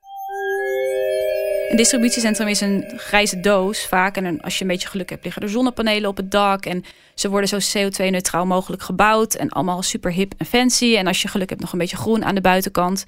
Een 1.69 1.77
distributiecentrum 1.77 2.47
is 2.47 2.61
een 2.61 2.93
grijze 2.97 3.39
doos 3.39 3.85
vaak. 3.85 4.17
En 4.17 4.41
als 4.41 4.57
je 4.57 4.61
een 4.61 4.69
beetje 4.69 4.87
geluk 4.87 5.09
hebt, 5.09 5.23
liggen 5.23 5.41
er 5.41 5.49
zonnepanelen 5.49 6.09
op 6.09 6.17
het 6.17 6.31
dak. 6.31 6.65
En 6.65 6.83
ze 7.13 7.29
worden 7.29 7.61
zo 7.61 7.79
CO2-neutraal 7.79 8.45
mogelijk 8.45 8.81
gebouwd. 8.81 9.33
En 9.33 9.49
allemaal 9.49 9.81
super 9.81 10.11
hip 10.11 10.33
en 10.37 10.45
fancy. 10.45 10.95
En 10.95 11.07
als 11.07 11.21
je 11.21 11.27
geluk 11.27 11.49
hebt, 11.49 11.61
nog 11.61 11.71
een 11.71 11.79
beetje 11.79 11.97
groen 11.97 12.25
aan 12.25 12.35
de 12.35 12.41
buitenkant. 12.41 13.03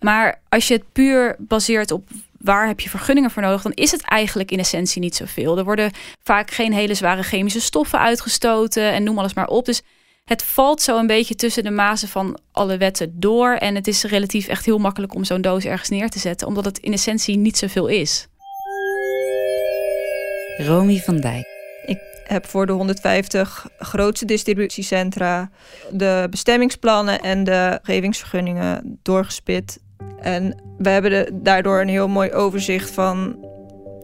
Maar 0.00 0.40
als 0.48 0.68
je 0.68 0.74
het 0.74 0.92
puur 0.92 1.36
baseert 1.38 1.90
op 1.90 2.08
waar 2.38 2.66
heb 2.66 2.80
je 2.80 2.88
vergunningen 2.88 3.30
voor 3.30 3.42
nodig, 3.42 3.62
dan 3.62 3.72
is 3.72 3.90
het 3.90 4.02
eigenlijk 4.02 4.50
in 4.50 4.58
essentie 4.58 5.00
niet 5.00 5.16
zoveel. 5.16 5.58
Er 5.58 5.64
worden 5.64 5.90
vaak 6.22 6.50
geen 6.50 6.72
hele 6.72 6.94
zware 6.94 7.22
chemische 7.22 7.60
stoffen 7.60 7.98
uitgestoten 7.98 8.92
en 8.92 9.02
noem 9.02 9.18
alles 9.18 9.34
maar 9.34 9.48
op. 9.48 9.64
Dus 9.64 9.82
het 10.24 10.42
valt 10.42 10.82
zo 10.82 10.98
een 10.98 11.06
beetje 11.06 11.34
tussen 11.34 11.62
de 11.62 11.70
mazen 11.70 12.08
van 12.08 12.38
alle 12.52 12.76
wetten 12.76 13.20
door. 13.20 13.52
En 13.54 13.74
het 13.74 13.86
is 13.86 14.02
relatief 14.02 14.48
echt 14.48 14.64
heel 14.64 14.78
makkelijk 14.78 15.14
om 15.14 15.24
zo'n 15.24 15.40
doos 15.40 15.64
ergens 15.64 15.88
neer 15.88 16.10
te 16.10 16.18
zetten, 16.18 16.46
omdat 16.46 16.64
het 16.64 16.78
in 16.78 16.92
essentie 16.92 17.36
niet 17.36 17.58
zoveel 17.58 17.86
is. 17.86 18.28
Romy 20.56 20.98
van 20.98 21.16
Dijk. 21.16 21.46
Ik 21.86 21.98
heb 22.24 22.46
voor 22.46 22.66
de 22.66 22.72
150 22.72 23.66
grootste 23.78 24.24
distributiecentra 24.24 25.50
de 25.90 26.26
bestemmingsplannen 26.30 27.20
en 27.20 27.44
de 27.44 27.78
gevingsvergunningen 27.82 28.98
doorgespit. 29.02 29.80
En 30.20 30.62
we 30.78 30.88
hebben 30.88 31.42
daardoor 31.42 31.80
een 31.80 31.88
heel 31.88 32.08
mooi 32.08 32.32
overzicht 32.32 32.90
van 32.90 33.46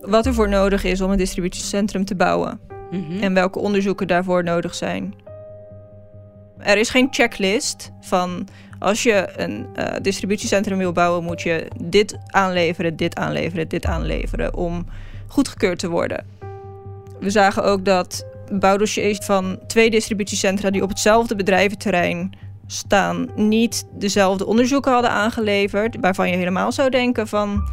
wat 0.00 0.26
er 0.26 0.34
voor 0.34 0.48
nodig 0.48 0.84
is 0.84 1.00
om 1.00 1.10
een 1.10 1.18
distributiecentrum 1.18 2.04
te 2.04 2.14
bouwen. 2.14 2.60
Mhm. 2.90 3.22
En 3.22 3.34
welke 3.34 3.58
onderzoeken 3.58 4.06
daarvoor 4.06 4.44
nodig 4.44 4.74
zijn. 4.74 5.14
Er 6.58 6.76
is 6.76 6.90
geen 6.90 7.08
checklist 7.10 7.90
van 8.00 8.48
als 8.78 9.02
je 9.02 9.28
een 9.36 9.66
uh, 9.76 9.84
distributiecentrum 10.02 10.78
wil 10.78 10.92
bouwen, 10.92 11.24
moet 11.24 11.42
je 11.42 11.68
dit 11.80 12.18
aanleveren, 12.26 12.96
dit 12.96 13.16
aanleveren, 13.16 13.68
dit 13.68 13.86
aanleveren 13.86 14.54
om 14.54 14.86
goedgekeurd 15.26 15.78
te 15.78 15.88
worden. 15.88 16.26
We 17.20 17.30
zagen 17.30 17.64
ook 17.64 17.84
dat 17.84 18.26
bouwdossiers 18.52 19.18
van 19.18 19.58
twee 19.66 19.90
distributiecentra 19.90 20.70
die 20.70 20.82
op 20.82 20.88
hetzelfde 20.88 21.36
bedrijventerrein 21.36 22.32
staan, 22.66 23.28
niet 23.36 23.86
dezelfde 23.92 24.46
onderzoeken 24.46 24.92
hadden 24.92 25.10
aangeleverd, 25.10 25.96
waarvan 26.00 26.30
je 26.30 26.36
helemaal 26.36 26.72
zou 26.72 26.90
denken 26.90 27.28
van 27.28 27.68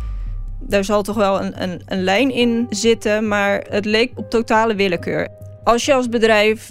daar 0.59 0.83
zal 0.83 1.01
toch 1.01 1.15
wel 1.15 1.41
een, 1.41 1.63
een, 1.63 1.81
een 1.85 2.03
lijn 2.03 2.31
in 2.31 2.67
zitten, 2.69 3.27
maar 3.27 3.65
het 3.69 3.85
leek 3.85 4.11
op 4.15 4.29
totale 4.29 4.75
willekeur. 4.75 5.27
Als 5.63 5.85
je 5.85 5.93
als 5.93 6.09
bedrijf 6.09 6.69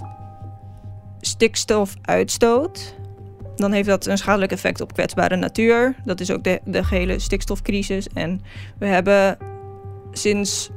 stikstof 1.26 1.94
uitstoot, 2.02 2.94
dan 3.56 3.72
heeft 3.72 3.88
dat 3.88 4.06
een 4.06 4.18
schadelijk 4.18 4.52
effect 4.52 4.80
op 4.80 4.92
kwetsbare 4.92 5.36
natuur. 5.36 5.94
Dat 6.04 6.20
is 6.20 6.30
ook 6.30 6.44
de, 6.44 6.60
de 6.64 6.84
gehele 6.84 7.18
stikstofcrisis. 7.18 8.08
En 8.14 8.40
we 8.78 8.86
hebben 8.86 9.38
sinds 10.12 10.70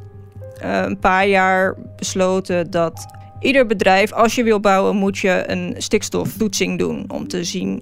uh, 0.63 0.81
een 0.85 0.99
paar 0.99 1.27
jaar 1.27 1.75
besloten 1.95 2.71
dat 2.71 3.05
ieder 3.39 3.65
bedrijf, 3.65 4.11
als 4.11 4.35
je 4.35 4.43
wil 4.43 4.59
bouwen, 4.59 4.95
moet 4.95 5.17
je 5.17 5.43
een 5.47 5.75
stikstoftoetsing 5.77 6.79
doen 6.79 7.05
om 7.07 7.27
te 7.27 7.43
zien 7.43 7.81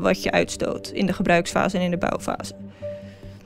wat 0.00 0.22
je 0.22 0.30
uitstoot 0.30 0.88
in 0.88 1.06
de 1.06 1.12
gebruiksfase 1.12 1.76
en 1.76 1.82
in 1.82 1.90
de 1.90 1.96
bouwfase. 1.96 2.54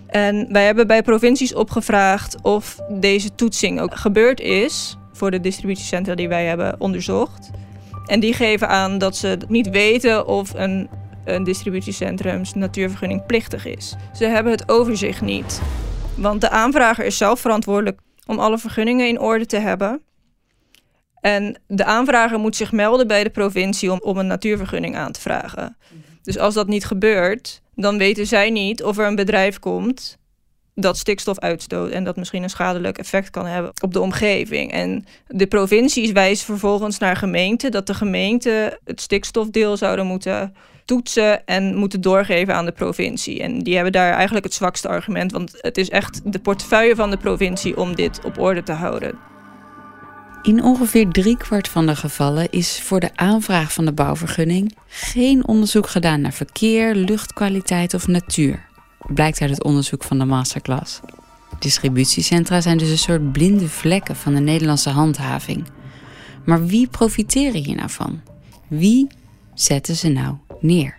En 0.06 0.52
wij 0.52 0.64
hebben 0.64 0.86
bij 0.86 1.02
provincies 1.02 1.54
opgevraagd 1.54 2.36
of 2.42 2.78
deze 2.88 3.34
toetsing 3.34 3.80
ook 3.80 3.96
gebeurd 3.96 4.40
is 4.40 4.96
voor 5.12 5.30
de 5.30 5.40
distributiecentra 5.40 6.14
die 6.14 6.28
wij 6.28 6.44
hebben 6.44 6.74
onderzocht. 6.78 7.50
En 8.06 8.20
die 8.20 8.34
geven 8.34 8.68
aan 8.68 8.98
dat 8.98 9.16
ze 9.16 9.38
niet 9.48 9.70
weten 9.70 10.26
of 10.26 10.54
een 10.54 10.88
een 11.24 11.44
distributiecentrum 11.44 12.42
natuurvergunning 12.54 13.26
plichtig 13.26 13.66
is. 13.66 13.94
Ze 14.14 14.24
hebben 14.24 14.52
het 14.52 14.68
overzicht 14.68 15.20
niet. 15.20 15.60
Want 16.16 16.40
de 16.40 16.50
aanvrager 16.50 17.04
is 17.04 17.16
zelf 17.16 17.40
verantwoordelijk 17.40 18.00
om 18.26 18.38
alle 18.38 18.58
vergunningen 18.58 19.08
in 19.08 19.20
orde 19.20 19.46
te 19.46 19.58
hebben. 19.58 20.02
En 21.20 21.60
de 21.66 21.84
aanvrager 21.84 22.38
moet 22.38 22.56
zich 22.56 22.72
melden 22.72 23.06
bij 23.06 23.24
de 23.24 23.30
provincie 23.30 23.92
om, 23.92 24.00
om 24.00 24.18
een 24.18 24.26
natuurvergunning 24.26 24.96
aan 24.96 25.12
te 25.12 25.20
vragen. 25.20 25.76
Dus 26.22 26.38
als 26.38 26.54
dat 26.54 26.68
niet 26.68 26.84
gebeurt, 26.84 27.62
dan 27.74 27.98
weten 27.98 28.26
zij 28.26 28.50
niet 28.50 28.82
of 28.82 28.98
er 28.98 29.06
een 29.06 29.14
bedrijf 29.14 29.58
komt 29.58 30.18
dat 30.74 30.98
stikstof 30.98 31.38
uitstoot 31.38 31.90
en 31.90 32.04
dat 32.04 32.16
misschien 32.16 32.42
een 32.42 32.50
schadelijk 32.50 32.98
effect 32.98 33.30
kan 33.30 33.46
hebben 33.46 33.72
op 33.80 33.92
de 33.92 34.00
omgeving. 34.00 34.72
En 34.72 35.04
de 35.26 35.46
provincies 35.46 36.12
wijzen 36.12 36.46
vervolgens 36.46 36.98
naar 36.98 37.16
gemeenten 37.16 37.70
dat 37.70 37.86
de 37.86 37.94
gemeenten 37.94 38.78
het 38.84 39.00
stikstofdeel 39.00 39.76
zouden 39.76 40.06
moeten 40.06 40.54
toetsen 40.84 41.46
en 41.46 41.74
moeten 41.74 42.00
doorgeven 42.00 42.54
aan 42.54 42.64
de 42.64 42.72
provincie. 42.72 43.42
En 43.42 43.58
die 43.58 43.74
hebben 43.74 43.92
daar 43.92 44.12
eigenlijk 44.12 44.44
het 44.44 44.54
zwakste 44.54 44.88
argument, 44.88 45.32
want 45.32 45.52
het 45.56 45.76
is 45.76 45.90
echt 45.90 46.32
de 46.32 46.38
portefeuille 46.38 46.94
van 46.94 47.10
de 47.10 47.16
provincie 47.16 47.76
om 47.76 47.94
dit 47.94 48.24
op 48.24 48.38
orde 48.38 48.62
te 48.62 48.72
houden. 48.72 49.18
In 50.42 50.62
ongeveer 50.62 51.08
driekwart 51.08 51.68
van 51.68 51.86
de 51.86 51.96
gevallen 51.96 52.50
is 52.50 52.80
voor 52.80 53.00
de 53.00 53.10
aanvraag 53.14 53.72
van 53.72 53.84
de 53.84 53.92
bouwvergunning 53.92 54.76
geen 54.86 55.46
onderzoek 55.46 55.88
gedaan 55.88 56.20
naar 56.20 56.32
verkeer, 56.32 56.94
luchtkwaliteit 56.94 57.94
of 57.94 58.06
natuur. 58.06 58.70
Blijkt 59.06 59.40
uit 59.40 59.50
het 59.50 59.62
onderzoek 59.62 60.04
van 60.04 60.18
de 60.18 60.24
masterclass. 60.24 61.00
Distributiecentra 61.58 62.60
zijn 62.60 62.78
dus 62.78 62.90
een 62.90 62.98
soort 62.98 63.32
blinde 63.32 63.68
vlekken 63.68 64.16
van 64.16 64.34
de 64.34 64.40
Nederlandse 64.40 64.90
handhaving. 64.90 65.64
Maar 66.44 66.66
wie 66.66 66.88
profiteren 66.88 67.64
hier 67.64 67.76
nou 67.76 67.90
van? 67.90 68.20
Wie 68.68 69.06
zetten 69.54 69.96
ze 69.96 70.08
nou 70.08 70.36
neer? 70.60 70.98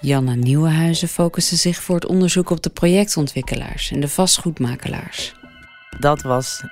Janna 0.00 0.34
Nieuwenhuizen 0.34 1.08
focuste 1.08 1.56
zich 1.56 1.82
voor 1.82 1.94
het 1.94 2.06
onderzoek 2.06 2.50
op 2.50 2.62
de 2.62 2.70
projectontwikkelaars 2.70 3.90
en 3.90 4.00
de 4.00 4.08
vastgoedmakelaars. 4.08 5.34
Dat 5.98 6.22
was 6.22 6.64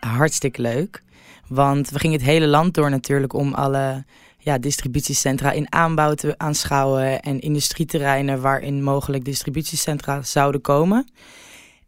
hartstikke 0.00 0.62
leuk. 0.62 1.02
Want 1.46 1.90
we 1.90 1.98
gingen 1.98 2.18
het 2.18 2.26
hele 2.26 2.46
land 2.46 2.74
door 2.74 2.90
natuurlijk 2.90 3.32
om 3.32 3.54
alle 3.54 4.04
ja, 4.40 4.58
distributiecentra 4.58 5.52
in 5.52 5.72
aanbouw 5.72 6.14
te 6.14 6.38
aanschouwen 6.38 7.20
en 7.20 7.40
industrieterreinen 7.40 8.40
waarin 8.40 8.82
mogelijk 8.82 9.24
distributiecentra 9.24 10.22
zouden 10.22 10.60
komen. 10.60 11.10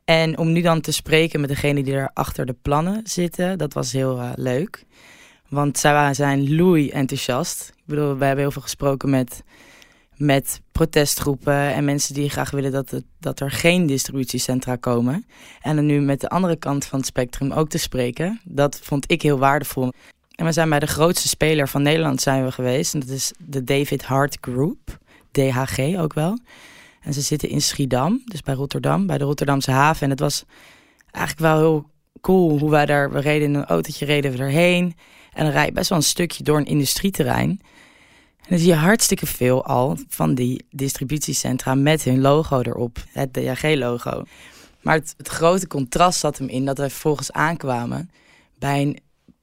En 0.04 0.38
om 0.38 0.52
nu 0.52 0.60
dan 0.60 0.80
te 0.80 0.92
spreken 0.92 1.40
met 1.40 1.48
degene 1.48 1.82
die 1.82 1.94
er 1.94 2.10
achter 2.14 2.46
de 2.46 2.56
plannen 2.62 3.00
zitten, 3.04 3.58
dat 3.58 3.72
was 3.72 3.92
heel 3.92 4.18
uh, 4.18 4.30
leuk. 4.34 4.84
Want 5.48 5.78
zij 5.78 6.14
zijn 6.14 6.54
loei 6.54 6.90
enthousiast. 6.90 7.72
Ik 7.76 7.82
bedoel, 7.84 8.16
we 8.16 8.24
hebben 8.24 8.44
heel 8.44 8.50
veel 8.50 8.62
gesproken 8.62 9.10
met, 9.10 9.42
met 10.16 10.60
protestgroepen 10.72 11.74
en 11.74 11.84
mensen 11.84 12.14
die 12.14 12.30
graag 12.30 12.50
willen 12.50 12.72
dat, 12.72 12.90
het, 12.90 13.04
dat 13.20 13.40
er 13.40 13.50
geen 13.50 13.86
distributiecentra 13.86 14.76
komen. 14.76 15.26
En 15.60 15.76
dan 15.76 15.86
nu 15.86 16.00
met 16.00 16.20
de 16.20 16.28
andere 16.28 16.56
kant 16.56 16.84
van 16.84 16.98
het 16.98 17.08
spectrum 17.08 17.52
ook 17.52 17.68
te 17.68 17.78
spreken, 17.78 18.40
dat 18.44 18.80
vond 18.82 19.10
ik 19.10 19.22
heel 19.22 19.38
waardevol. 19.38 19.92
En 20.42 20.48
we 20.48 20.54
zijn 20.54 20.68
bij 20.68 20.78
de 20.78 20.86
grootste 20.86 21.28
speler 21.28 21.68
van 21.68 21.82
Nederland 21.82 22.20
zijn 22.20 22.44
we 22.44 22.52
geweest. 22.52 22.94
En 22.94 23.00
dat 23.00 23.08
is 23.08 23.32
de 23.38 23.64
David 23.64 24.02
Hart 24.02 24.38
Group, 24.40 24.98
DHG 25.30 25.96
ook 25.98 26.12
wel. 26.12 26.38
En 27.00 27.12
ze 27.12 27.20
zitten 27.20 27.48
in 27.48 27.62
Schiedam, 27.62 28.22
dus 28.24 28.40
bij 28.40 28.54
Rotterdam, 28.54 29.06
bij 29.06 29.18
de 29.18 29.24
Rotterdamse 29.24 29.70
haven. 29.70 30.02
En 30.02 30.10
het 30.10 30.20
was 30.20 30.44
eigenlijk 31.10 31.46
wel 31.46 31.58
heel 31.58 31.86
cool 32.20 32.58
hoe 32.58 32.70
wij 32.70 32.86
daar, 32.86 33.12
we 33.12 33.20
reden 33.20 33.48
in 33.48 33.54
een 33.54 33.64
autootje, 33.64 34.04
reden 34.04 34.32
we 34.32 34.38
erheen. 34.38 34.96
En 35.32 35.44
dan 35.44 35.52
rij 35.52 35.72
best 35.72 35.88
wel 35.88 35.98
een 35.98 36.04
stukje 36.04 36.44
door 36.44 36.58
een 36.58 36.66
industrieterrein. 36.66 37.50
En 38.36 38.46
dan 38.48 38.58
zie 38.58 38.68
je 38.68 38.74
hartstikke 38.74 39.26
veel 39.26 39.64
al 39.64 39.96
van 40.08 40.34
die 40.34 40.66
distributiecentra 40.70 41.74
met 41.74 42.02
hun 42.02 42.20
logo 42.20 42.60
erop, 42.60 43.04
het 43.12 43.32
DHG-logo. 43.32 44.22
Maar 44.80 44.94
het, 44.94 45.14
het, 45.16 45.28
grote 45.28 45.66
contrast 45.66 46.18
zat 46.18 46.38
hem 46.38 46.48
in 46.48 46.64
dat 46.64 46.78
wij 46.78 46.90
vervolgens 46.90 47.32
aankwamen 47.32 48.10
bij 48.58 48.82
een 48.82 48.98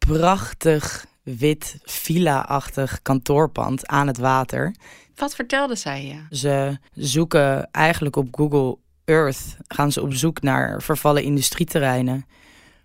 prachtig 0.08 1.06
wit 1.24 1.77
villa-achtig 1.84 3.01
kantoorpand 3.01 3.88
aan 3.88 4.08
het 4.08 4.18
water. 4.18 4.75
Wat 5.15 5.36
vertelde 5.36 5.75
zij 5.75 6.06
je? 6.06 6.36
Ze 6.36 6.77
zoeken 6.94 7.72
eigenlijk 7.72 8.15
op 8.15 8.27
Google 8.32 8.77
Earth, 9.06 9.58
gaan 9.68 9.92
ze 9.92 10.01
op 10.01 10.14
zoek 10.14 10.42
naar 10.42 10.81
vervallen 10.81 11.24
industrieterreinen 11.24 12.25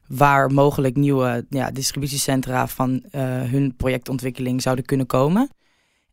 waar 0.06 0.52
mogelijk 0.52 0.96
nieuwe 0.96 1.46
ja, 1.48 1.70
distributiecentra 1.70 2.66
van 2.66 2.92
uh, 2.92 3.20
hun 3.42 3.74
projectontwikkeling 3.76 4.62
zouden 4.62 4.84
kunnen 4.84 5.06
komen. 5.06 5.50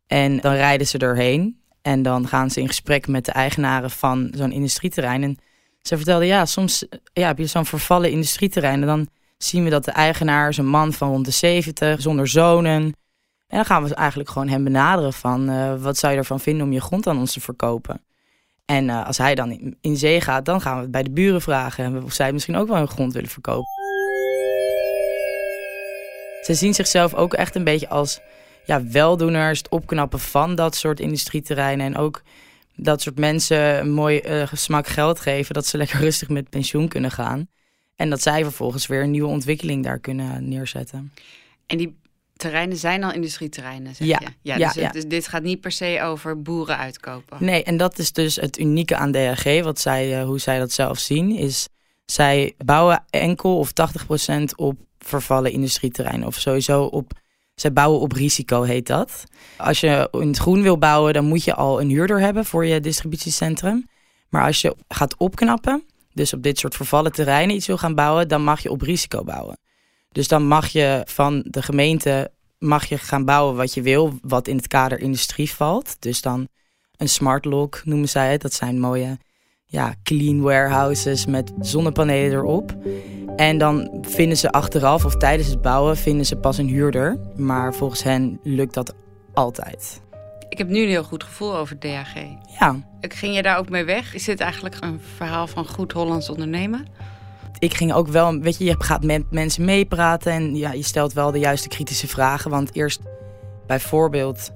En 0.07 0.37
dan 0.37 0.53
rijden 0.53 0.87
ze 0.87 0.97
erheen 0.97 1.59
en 1.81 2.01
dan 2.01 2.27
gaan 2.27 2.49
ze 2.49 2.61
in 2.61 2.67
gesprek 2.67 3.07
met 3.07 3.25
de 3.25 3.31
eigenaren 3.31 3.91
van 3.91 4.33
zo'n 4.35 4.51
industrieterrein. 4.51 5.23
En 5.23 5.37
ze 5.81 5.95
vertelde, 5.95 6.25
ja, 6.25 6.45
soms 6.45 6.85
ja, 7.13 7.27
heb 7.27 7.37
je 7.37 7.45
zo'n 7.45 7.65
vervallen 7.65 8.11
industrieterrein 8.11 8.81
en 8.81 8.87
dan 8.87 9.07
zien 9.43 9.63
we 9.63 9.69
dat 9.69 9.85
de 9.85 9.91
eigenaar 9.91 10.49
is 10.49 10.57
een 10.57 10.67
man 10.67 10.93
van 10.93 11.09
rond 11.09 11.25
de 11.25 11.31
70, 11.31 12.01
zonder 12.01 12.27
zonen. 12.27 12.95
En 13.47 13.57
dan 13.57 13.65
gaan 13.65 13.83
we 13.83 13.95
eigenlijk 13.95 14.29
gewoon 14.29 14.47
hem 14.47 14.63
benaderen 14.63 15.13
van 15.13 15.49
uh, 15.49 15.81
wat 15.81 15.97
zou 15.97 16.13
je 16.13 16.19
ervan 16.19 16.39
vinden 16.39 16.65
om 16.65 16.71
je 16.71 16.81
grond 16.81 17.07
aan 17.07 17.17
ons 17.17 17.33
te 17.33 17.39
verkopen. 17.39 18.03
En 18.65 18.87
uh, 18.87 19.05
als 19.05 19.17
hij 19.17 19.35
dan 19.35 19.75
in, 19.81 19.97
zee 19.97 20.21
gaat, 20.21 20.45
dan 20.45 20.61
gaan 20.61 20.75
we 20.75 20.81
het 20.81 20.91
bij 20.91 21.03
de 21.03 21.11
buren 21.11 21.41
vragen 21.41 22.03
of 22.03 22.13
zij 22.13 22.31
misschien 22.31 22.55
ook 22.55 22.67
wel 22.67 22.77
hun 22.77 22.87
grond 22.87 23.13
willen 23.13 23.29
verkopen. 23.29 23.69
Ze 26.41 26.53
zien 26.53 26.73
zichzelf 26.73 27.13
ook 27.13 27.33
echt 27.33 27.55
een 27.55 27.63
beetje 27.63 27.89
als 27.89 28.19
ja, 28.65 28.87
weldoeners, 28.87 29.57
het 29.57 29.69
opknappen 29.69 30.19
van 30.19 30.55
dat 30.55 30.75
soort 30.75 30.99
industrieterreinen. 30.99 31.85
En 31.85 31.97
ook 31.97 32.21
dat 32.75 33.01
soort 33.01 33.17
mensen 33.17 33.79
een 33.79 33.91
mooi 33.91 34.21
uh, 34.25 34.47
smak 34.53 34.87
geld 34.87 35.19
geven, 35.19 35.53
dat 35.53 35.65
ze 35.65 35.77
lekker 35.77 35.99
rustig 35.99 36.29
met 36.29 36.49
pensioen 36.49 36.87
kunnen 36.87 37.11
gaan. 37.11 37.47
En 38.01 38.09
dat 38.09 38.21
zij 38.21 38.43
vervolgens 38.43 38.87
weer 38.87 39.03
een 39.03 39.11
nieuwe 39.11 39.27
ontwikkeling 39.27 39.83
daar 39.83 39.99
kunnen 39.99 40.49
neerzetten. 40.49 41.13
En 41.65 41.77
die 41.77 41.97
terreinen 42.35 42.77
zijn 42.77 43.03
al 43.03 43.13
industrieterreinen, 43.13 43.95
zeg 43.95 44.07
ja. 44.07 44.19
je? 44.19 44.27
Ja, 44.41 44.55
ja, 44.57 44.67
dus, 44.67 44.75
ja. 44.75 44.91
dus 44.91 45.05
dit 45.05 45.27
gaat 45.27 45.43
niet 45.43 45.61
per 45.61 45.71
se 45.71 45.99
over 46.03 46.41
boeren 46.41 46.77
uitkopen. 46.77 47.37
Nee, 47.39 47.63
en 47.63 47.77
dat 47.77 47.99
is 47.99 48.11
dus 48.11 48.35
het 48.35 48.59
unieke 48.59 48.95
aan 48.95 49.11
DRG, 49.11 49.63
wat 49.63 49.79
zij, 49.79 50.19
uh, 50.19 50.25
hoe 50.25 50.39
zij 50.39 50.59
dat 50.59 50.71
zelf 50.71 50.99
zien, 50.99 51.35
is 51.35 51.67
zij 52.05 52.53
bouwen 52.57 53.03
enkel 53.09 53.57
of 53.57 53.71
80% 53.71 54.43
op 54.55 54.77
vervallen 54.99 55.51
industrieterreinen. 55.51 56.27
Of 56.27 56.35
sowieso 56.35 56.83
op, 56.83 57.11
zij 57.55 57.73
bouwen 57.73 57.99
op 57.99 58.11
risico, 58.11 58.61
heet 58.61 58.87
dat. 58.87 59.23
Als 59.57 59.79
je 59.79 60.07
in 60.11 60.27
het 60.27 60.37
groen 60.37 60.61
wil 60.61 60.77
bouwen, 60.77 61.13
dan 61.13 61.25
moet 61.25 61.43
je 61.43 61.55
al 61.55 61.81
een 61.81 61.89
huurder 61.89 62.19
hebben 62.19 62.45
voor 62.45 62.65
je 62.65 62.79
distributiecentrum. 62.79 63.87
Maar 64.29 64.45
als 64.45 64.61
je 64.61 64.75
gaat 64.87 65.17
opknappen, 65.17 65.83
dus 66.13 66.33
op 66.33 66.43
dit 66.43 66.59
soort 66.59 66.75
vervallen 66.75 67.11
terreinen 67.11 67.55
iets 67.55 67.67
wil 67.67 67.77
gaan 67.77 67.95
bouwen, 67.95 68.27
dan 68.27 68.43
mag 68.43 68.59
je 68.59 68.71
op 68.71 68.81
risico 68.81 69.23
bouwen. 69.23 69.57
Dus 70.11 70.27
dan 70.27 70.47
mag 70.47 70.67
je 70.67 71.01
van 71.05 71.43
de 71.47 71.61
gemeente 71.61 72.31
mag 72.61 72.85
je 72.85 72.97
gaan 72.97 73.25
bouwen 73.25 73.55
wat 73.55 73.73
je 73.73 73.81
wil, 73.81 74.13
wat 74.21 74.47
in 74.47 74.55
het 74.55 74.67
kader 74.67 74.99
industrie 74.99 75.51
valt. 75.51 75.95
Dus 76.01 76.21
dan 76.21 76.47
een 76.97 77.09
smart 77.09 77.45
lock 77.45 77.81
noemen 77.85 78.09
zij 78.09 78.31
het. 78.31 78.41
Dat 78.41 78.53
zijn 78.53 78.79
mooie 78.79 79.17
ja, 79.65 79.95
clean 80.03 80.41
warehouses 80.41 81.25
met 81.25 81.51
zonnepanelen 81.59 82.31
erop. 82.31 82.75
En 83.35 83.57
dan 83.57 83.97
vinden 84.01 84.37
ze 84.37 84.51
achteraf 84.51 85.05
of 85.05 85.15
tijdens 85.15 85.47
het 85.47 85.61
bouwen 85.61 85.97
vinden 85.97 86.25
ze 86.25 86.35
pas 86.35 86.57
een 86.57 86.67
huurder. 86.67 87.19
Maar 87.35 87.73
volgens 87.73 88.03
hen 88.03 88.39
lukt 88.43 88.73
dat 88.73 88.93
altijd. 89.33 90.01
Ik 90.49 90.57
heb 90.57 90.67
nu 90.67 90.81
een 90.81 90.89
heel 90.89 91.03
goed 91.03 91.23
gevoel 91.23 91.55
over 91.55 91.79
DHG. 91.79 92.15
Ja. 92.59 92.90
Ging 93.09 93.35
je 93.35 93.41
daar 93.41 93.57
ook 93.57 93.69
mee 93.69 93.83
weg? 93.83 94.13
Is 94.13 94.23
dit 94.23 94.39
eigenlijk 94.39 94.75
een 94.79 95.01
verhaal 95.15 95.47
van 95.47 95.65
goed 95.65 95.91
Hollands 95.91 96.29
ondernemen? 96.29 96.87
Ik 97.59 97.73
ging 97.73 97.93
ook 97.93 98.07
wel, 98.07 98.39
weet 98.39 98.57
je, 98.57 98.63
je 98.63 98.75
gaat 98.77 99.03
met 99.03 99.31
mensen 99.31 99.65
meepraten 99.65 100.31
en 100.31 100.55
ja, 100.55 100.71
je 100.71 100.83
stelt 100.83 101.13
wel 101.13 101.31
de 101.31 101.39
juiste 101.39 101.67
kritische 101.67 102.07
vragen. 102.07 102.51
Want 102.51 102.75
eerst 102.75 103.01
bijvoorbeeld 103.67 104.51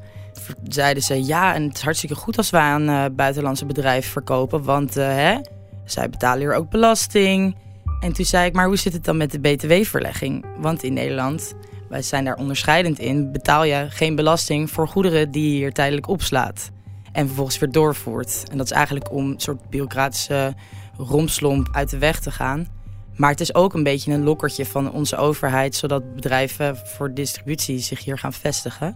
zeiden 0.64 1.04
ze 1.04 1.26
ja, 1.26 1.54
en 1.54 1.64
het 1.64 1.76
is 1.76 1.82
hartstikke 1.82 2.16
goed 2.16 2.38
als 2.38 2.50
wij 2.50 2.62
aan 2.62 2.90
uh, 2.90 3.06
buitenlandse 3.12 3.66
bedrijven 3.66 4.12
verkopen, 4.12 4.64
want 4.64 4.98
uh, 4.98 5.08
hè, 5.08 5.38
zij 5.86 6.10
betalen 6.10 6.40
hier 6.40 6.54
ook 6.54 6.70
belasting. 6.70 7.56
En 8.00 8.14
toen 8.14 8.26
zei 8.26 8.48
ik, 8.48 8.54
maar 8.54 8.68
hoe 8.68 8.78
zit 8.78 8.94
het 8.94 9.04
dan 9.04 9.18
met 9.18 9.32
de 9.32 9.40
btw-verlegging? 9.40 10.46
Want 10.58 10.84
in 10.84 10.94
Nederland 10.94 11.54
wij 11.90 12.02
zijn 12.02 12.26
daar 12.26 12.36
onderscheidend 12.36 13.00
in, 13.00 13.32
betaal 13.32 13.64
je 13.64 13.86
geen 13.90 14.16
belasting 14.16 14.72
voor 14.72 14.88
goederen 14.88 15.32
die 15.32 15.52
je 15.52 15.56
hier 15.56 15.74
tijdelijk 15.74 16.08
opslaat. 16.08 16.74
En 17.16 17.26
vervolgens 17.26 17.60
weer 17.60 17.72
doorvoert. 17.72 18.44
En 18.52 18.58
dat 18.58 18.66
is 18.66 18.72
eigenlijk 18.72 19.12
om 19.12 19.30
een 19.30 19.40
soort 19.40 19.70
bureaucratische 19.70 20.56
romslomp 20.98 21.68
uit 21.72 21.90
de 21.90 21.98
weg 21.98 22.20
te 22.20 22.32
gaan. 22.32 22.68
Maar 23.16 23.30
het 23.30 23.40
is 23.40 23.56
ook 23.56 23.74
een 23.74 23.84
beetje 23.84 24.14
een 24.14 24.24
lokkertje 24.24 24.66
van 24.66 24.92
onze 24.92 25.16
overheid, 25.16 25.76
zodat 25.76 26.16
bedrijven 26.16 26.78
voor 26.78 27.14
distributie 27.14 27.80
zich 27.80 28.04
hier 28.04 28.18
gaan 28.18 28.34
vestigen. 28.34 28.96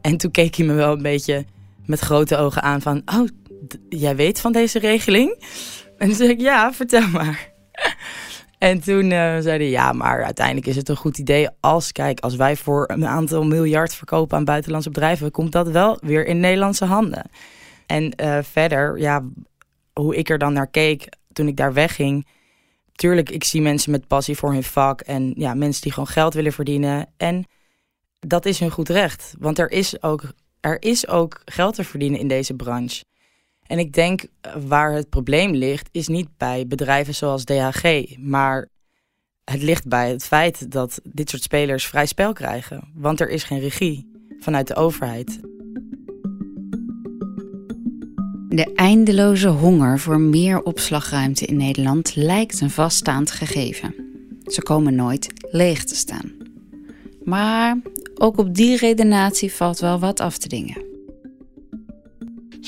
En 0.00 0.16
toen 0.16 0.30
keek 0.30 0.54
hij 0.54 0.66
me 0.66 0.72
wel 0.72 0.92
een 0.92 1.02
beetje 1.02 1.44
met 1.86 1.98
grote 1.98 2.36
ogen 2.36 2.62
aan 2.62 2.82
van, 2.82 3.02
oh, 3.04 3.28
jij 3.88 4.16
weet 4.16 4.40
van 4.40 4.52
deze 4.52 4.78
regeling? 4.78 5.44
En 5.98 6.06
toen 6.06 6.16
zei 6.16 6.28
ik, 6.28 6.40
ja, 6.40 6.72
vertel 6.72 7.08
maar. 7.08 7.49
En 8.60 8.80
toen 8.80 9.04
uh, 9.04 9.38
zei 9.38 9.58
hij, 9.58 9.70
ja, 9.70 9.92
maar 9.92 10.24
uiteindelijk 10.24 10.66
is 10.66 10.76
het 10.76 10.88
een 10.88 10.96
goed 10.96 11.18
idee 11.18 11.48
als, 11.60 11.92
kijk, 11.92 12.20
als 12.20 12.36
wij 12.36 12.56
voor 12.56 12.90
een 12.92 13.06
aantal 13.06 13.44
miljard 13.44 13.94
verkopen 13.94 14.36
aan 14.36 14.44
buitenlandse 14.44 14.90
bedrijven, 14.90 15.30
komt 15.30 15.52
dat 15.52 15.68
wel 15.68 15.98
weer 16.00 16.26
in 16.26 16.40
Nederlandse 16.40 16.84
handen. 16.84 17.30
En 17.86 18.12
uh, 18.22 18.38
verder, 18.42 18.98
ja, 18.98 19.22
hoe 19.92 20.16
ik 20.16 20.28
er 20.28 20.38
dan 20.38 20.52
naar 20.52 20.66
keek 20.66 21.08
toen 21.32 21.48
ik 21.48 21.56
daar 21.56 21.72
wegging. 21.72 22.26
Tuurlijk, 22.92 23.30
ik 23.30 23.44
zie 23.44 23.62
mensen 23.62 23.90
met 23.90 24.06
passie 24.06 24.36
voor 24.36 24.52
hun 24.52 24.62
vak 24.62 25.00
en 25.00 25.32
ja, 25.36 25.54
mensen 25.54 25.82
die 25.82 25.92
gewoon 25.92 26.08
geld 26.08 26.34
willen 26.34 26.52
verdienen. 26.52 27.06
En 27.16 27.44
dat 28.18 28.46
is 28.46 28.58
hun 28.58 28.70
goed 28.70 28.88
recht, 28.88 29.34
want 29.38 29.58
er 29.58 29.70
is 29.70 30.02
ook, 30.02 30.22
er 30.60 30.82
is 30.82 31.08
ook 31.08 31.40
geld 31.44 31.74
te 31.74 31.84
verdienen 31.84 32.20
in 32.20 32.28
deze 32.28 32.54
branche. 32.54 33.04
En 33.70 33.78
ik 33.78 33.92
denk 33.92 34.26
waar 34.66 34.92
het 34.92 35.08
probleem 35.08 35.54
ligt, 35.54 35.88
is 35.92 36.08
niet 36.08 36.28
bij 36.36 36.66
bedrijven 36.66 37.14
zoals 37.14 37.44
DHG, 37.44 38.16
maar 38.18 38.68
het 39.44 39.62
ligt 39.62 39.88
bij 39.88 40.10
het 40.10 40.24
feit 40.24 40.70
dat 40.70 41.00
dit 41.04 41.30
soort 41.30 41.42
spelers 41.42 41.86
vrij 41.86 42.06
spel 42.06 42.32
krijgen. 42.32 42.90
Want 42.94 43.20
er 43.20 43.28
is 43.28 43.44
geen 43.44 43.60
regie 43.60 44.10
vanuit 44.40 44.66
de 44.66 44.74
overheid. 44.74 45.40
De 48.48 48.72
eindeloze 48.74 49.48
honger 49.48 49.98
voor 49.98 50.20
meer 50.20 50.62
opslagruimte 50.62 51.46
in 51.46 51.56
Nederland 51.56 52.16
lijkt 52.16 52.60
een 52.60 52.70
vaststaand 52.70 53.30
gegeven. 53.30 53.94
Ze 54.44 54.62
komen 54.62 54.94
nooit 54.94 55.26
leeg 55.50 55.84
te 55.84 55.94
staan. 55.94 56.32
Maar 57.24 57.76
ook 58.14 58.38
op 58.38 58.54
die 58.54 58.76
redenatie 58.76 59.52
valt 59.52 59.78
wel 59.78 59.98
wat 59.98 60.20
af 60.20 60.38
te 60.38 60.48
dingen. 60.48 60.89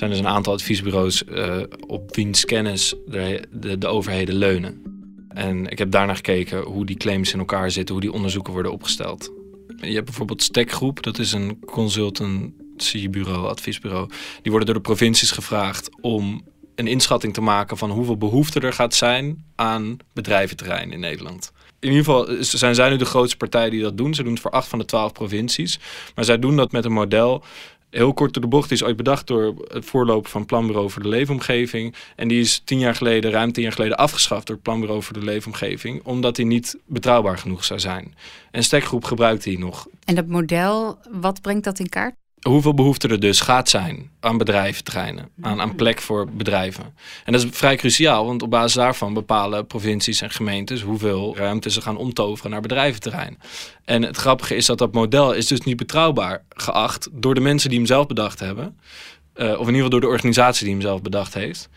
Er 0.02 0.08
zijn 0.08 0.20
dus 0.20 0.30
een 0.30 0.36
aantal 0.36 0.52
adviesbureaus 0.52 1.22
uh, 1.28 1.56
op 1.86 2.14
wiens 2.16 2.44
kennis 2.44 2.94
de, 3.06 3.42
de, 3.50 3.78
de 3.78 3.86
overheden 3.86 4.34
leunen. 4.34 4.82
En 5.28 5.66
ik 5.66 5.78
heb 5.78 5.90
daarna 5.90 6.14
gekeken 6.14 6.62
hoe 6.62 6.86
die 6.86 6.96
claims 6.96 7.32
in 7.32 7.38
elkaar 7.38 7.70
zitten, 7.70 7.94
hoe 7.94 8.04
die 8.04 8.12
onderzoeken 8.12 8.52
worden 8.52 8.72
opgesteld. 8.72 9.32
Je 9.80 9.92
hebt 9.92 10.04
bijvoorbeeld 10.04 10.42
Stekgroep, 10.42 11.02
dat 11.02 11.18
is 11.18 11.32
een 11.32 11.58
consultancybureau, 11.66 13.46
adviesbureau. 13.46 14.08
Die 14.42 14.50
worden 14.50 14.66
door 14.66 14.82
de 14.82 14.88
provincies 14.88 15.30
gevraagd 15.30 15.88
om 16.00 16.42
een 16.74 16.86
inschatting 16.86 17.34
te 17.34 17.40
maken 17.40 17.76
van 17.76 17.90
hoeveel 17.90 18.16
behoefte 18.16 18.60
er 18.60 18.72
gaat 18.72 18.94
zijn 18.94 19.44
aan 19.54 19.96
bedrijventerrein 20.12 20.92
in 20.92 21.00
Nederland. 21.00 21.52
In 21.80 21.88
ieder 21.88 22.04
geval 22.04 22.26
zijn 22.40 22.74
zij 22.74 22.90
nu 22.90 22.96
de 22.96 23.04
grootste 23.04 23.36
partij 23.36 23.70
die 23.70 23.82
dat 23.82 23.96
doen. 23.96 24.14
Ze 24.14 24.22
doen 24.22 24.32
het 24.32 24.42
voor 24.42 24.50
acht 24.50 24.68
van 24.68 24.78
de 24.78 24.84
twaalf 24.84 25.12
provincies. 25.12 25.78
Maar 26.14 26.24
zij 26.24 26.38
doen 26.38 26.56
dat 26.56 26.72
met 26.72 26.84
een 26.84 26.92
model 26.92 27.44
heel 27.92 28.14
kort 28.14 28.33
door 28.33 28.42
de 28.42 28.48
bocht 28.48 28.70
is 28.70 28.85
ooit 28.85 28.96
bedacht 28.96 29.26
door 29.26 29.55
het 29.68 29.85
voorloper 29.85 30.31
van 30.31 30.46
Planbureau 30.46 30.90
voor 30.90 31.02
de 31.02 31.09
Leefomgeving. 31.09 31.94
En 32.16 32.28
die 32.28 32.40
is 32.40 32.62
tien 32.64 32.78
jaar 32.78 32.94
geleden, 32.94 33.31
ruim 33.31 33.52
tien 33.52 33.62
jaar 33.62 33.72
geleden, 33.72 33.96
afgeschaft 33.96 34.46
door 34.46 34.57
Planbureau 34.57 35.02
voor 35.02 35.18
de 35.18 35.24
Leefomgeving. 35.24 36.05
Omdat 36.05 36.37
die 36.37 36.46
niet 36.46 36.78
betrouwbaar 36.87 37.38
genoeg 37.38 37.64
zou 37.64 37.81
zijn. 37.81 38.14
En 38.50 38.62
Stekgroep 38.62 39.05
gebruikt 39.05 39.42
die 39.42 39.59
nog. 39.59 39.87
En 40.05 40.14
dat 40.14 40.26
model, 40.26 40.98
wat 41.11 41.40
brengt 41.40 41.64
dat 41.64 41.78
in 41.78 41.88
kaart? 41.88 42.14
Hoeveel 42.42 42.74
behoefte 42.74 43.09
er 43.09 43.20
dus 43.20 43.40
gaat 43.40 43.68
zijn 43.68 44.11
aan 44.20 44.38
bedrijventerreinen, 44.38 45.28
aan, 45.40 45.61
aan 45.61 45.74
plek 45.74 46.00
voor 46.00 46.28
bedrijven. 46.31 46.94
En 47.24 47.33
dat 47.33 47.42
is 47.42 47.48
vrij 47.50 47.76
cruciaal, 47.76 48.26
want 48.26 48.42
op 48.42 48.50
basis 48.50 48.74
daarvan 48.74 49.14
bepalen 49.14 49.66
provincies 49.66 50.20
en 50.20 50.31
gemeentes 50.31 50.81
hoeveel 50.81 51.37
ruimte 51.37 51.70
ze 51.70 51.81
gaan 51.81 51.96
omtoveren 51.96 52.50
naar 52.50 52.61
bedrijventerrein. 52.61 53.38
En 53.85 54.02
het 54.02 54.16
grappige 54.16 54.55
is 54.55 54.66
dat 54.66 54.78
dat 54.78 54.92
model 54.92 55.33
is 55.33 55.46
dus 55.46 55.61
niet 55.61 55.76
betrouwbaar 55.76 56.44
geacht 56.48 57.09
door 57.12 57.35
de 57.35 57.40
mensen 57.40 57.68
die 57.68 57.78
hem 57.78 57.87
zelf 57.87 58.07
bedacht 58.07 58.40
hebben. 58.40 58.78
Uh, 59.37 59.44
of 59.44 59.52
in 59.52 59.59
ieder 59.59 59.74
geval 59.74 59.90
door 59.90 60.00
de 60.00 60.07
organisatie 60.07 60.64
die 60.64 60.74
hem 60.74 60.83
zelf 60.83 61.02
bedacht 61.02 61.35
heeft. 61.35 61.68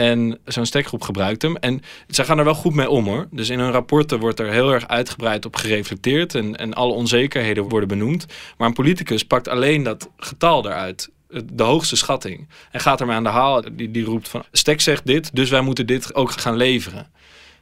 En 0.00 0.38
zo'n 0.44 0.66
stekgroep 0.66 1.02
gebruikt 1.02 1.42
hem. 1.42 1.56
En 1.56 1.80
zij 2.06 2.24
gaan 2.24 2.38
er 2.38 2.44
wel 2.44 2.54
goed 2.54 2.74
mee 2.74 2.90
om 2.90 3.06
hoor. 3.06 3.28
Dus 3.30 3.48
in 3.48 3.58
hun 3.58 3.70
rapporten 3.70 4.18
wordt 4.18 4.40
er 4.40 4.50
heel 4.50 4.72
erg 4.72 4.88
uitgebreid 4.88 5.44
op 5.44 5.56
gereflecteerd. 5.56 6.34
En, 6.34 6.56
en 6.56 6.74
alle 6.74 6.92
onzekerheden 6.92 7.68
worden 7.68 7.88
benoemd. 7.88 8.26
Maar 8.58 8.68
een 8.68 8.74
politicus 8.74 9.24
pakt 9.24 9.48
alleen 9.48 9.82
dat 9.82 10.10
getal 10.16 10.66
eruit. 10.66 11.10
De 11.52 11.62
hoogste 11.62 11.96
schatting. 11.96 12.48
En 12.70 12.80
gaat 12.80 13.00
ermee 13.00 13.16
aan 13.16 13.22
de 13.22 13.28
haal. 13.28 13.62
Die, 13.72 13.90
die 13.90 14.04
roept 14.04 14.28
van 14.28 14.44
Stek 14.52 14.80
zegt 14.80 15.06
dit, 15.06 15.36
dus 15.36 15.50
wij 15.50 15.60
moeten 15.60 15.86
dit 15.86 16.14
ook 16.14 16.30
gaan 16.30 16.56
leveren. 16.56 17.10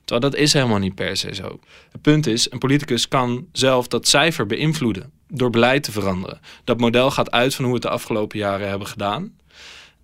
Terwijl 0.04 0.30
dat 0.30 0.40
is 0.40 0.52
helemaal 0.52 0.78
niet 0.78 0.94
per 0.94 1.16
se 1.16 1.34
zo. 1.34 1.60
Het 1.92 2.02
punt 2.02 2.26
is, 2.26 2.50
een 2.50 2.58
politicus 2.58 3.08
kan 3.08 3.46
zelf 3.52 3.88
dat 3.88 4.08
cijfer 4.08 4.46
beïnvloeden 4.46 5.12
door 5.28 5.50
beleid 5.50 5.82
te 5.82 5.92
veranderen. 5.92 6.40
Dat 6.64 6.80
model 6.80 7.10
gaat 7.10 7.30
uit 7.30 7.54
van 7.54 7.64
hoe 7.64 7.74
we 7.74 7.80
het 7.80 7.88
de 7.88 7.94
afgelopen 7.94 8.38
jaren 8.38 8.68
hebben 8.68 8.88
gedaan. 8.88 9.36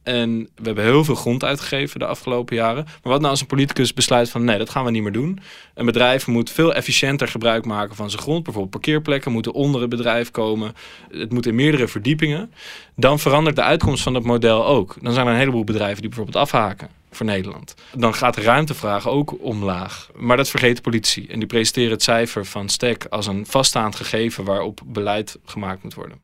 En 0.04 0.48
we 0.54 0.62
hebben 0.62 0.84
heel 0.84 1.04
veel 1.04 1.14
grond 1.14 1.44
uitgegeven 1.44 1.98
de 1.98 2.06
afgelopen 2.06 2.56
jaren. 2.56 2.84
Maar 2.84 3.12
wat 3.12 3.20
nou 3.20 3.30
als 3.30 3.40
een 3.40 3.46
politicus 3.46 3.94
besluit 3.94 4.30
van 4.30 4.44
nee, 4.44 4.58
dat 4.58 4.70
gaan 4.70 4.84
we 4.84 4.90
niet 4.90 5.02
meer 5.02 5.12
doen. 5.12 5.40
Een 5.74 5.86
bedrijf 5.86 6.26
moet 6.26 6.50
veel 6.50 6.74
efficiënter 6.74 7.28
gebruik 7.28 7.64
maken 7.64 7.96
van 7.96 8.10
zijn 8.10 8.22
grond. 8.22 8.42
Bijvoorbeeld 8.42 8.72
parkeerplekken 8.72 9.32
moeten 9.32 9.52
onder 9.52 9.80
het 9.80 9.90
bedrijf 9.90 10.30
komen. 10.30 10.74
Het 11.10 11.32
moet 11.32 11.46
in 11.46 11.54
meerdere 11.54 11.88
verdiepingen. 11.88 12.52
Dan 12.96 13.18
verandert 13.18 13.56
de 13.56 13.62
uitkomst 13.62 14.02
van 14.02 14.14
het 14.14 14.24
model 14.24 14.66
ook. 14.66 14.96
Dan 15.00 15.12
zijn 15.12 15.26
er 15.26 15.32
een 15.32 15.38
heleboel 15.38 15.64
bedrijven 15.64 16.00
die 16.00 16.08
bijvoorbeeld 16.08 16.44
afhaken 16.44 16.88
voor 17.10 17.26
Nederland. 17.26 17.74
Dan 17.94 18.14
gaat 18.14 18.34
de 18.34 18.40
ruimtevraag 18.40 19.08
ook 19.08 19.42
omlaag. 19.42 20.10
Maar 20.14 20.36
dat 20.36 20.48
vergeet 20.48 20.76
de 20.76 20.82
politie. 20.82 21.28
En 21.28 21.38
die 21.38 21.48
presenteren 21.48 21.90
het 21.90 22.02
cijfer 22.02 22.46
van 22.46 22.68
STEC 22.68 23.06
als 23.10 23.26
een 23.26 23.46
vaststaand 23.46 23.96
gegeven 23.96 24.44
waarop 24.44 24.80
beleid 24.84 25.38
gemaakt 25.44 25.82
moet 25.82 25.94
worden. 25.94 26.22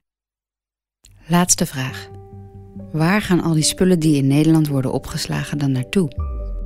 Laatste 1.27 1.67
vraag. 1.67 2.20
Waar 2.93 3.23
gaan 3.23 3.43
al 3.43 3.53
die 3.53 3.63
spullen 3.63 3.99
die 3.99 4.17
in 4.17 4.27
Nederland 4.27 4.69
worden 4.69 4.93
opgeslagen 4.93 5.59
dan 5.59 5.73
naartoe? 5.73 6.11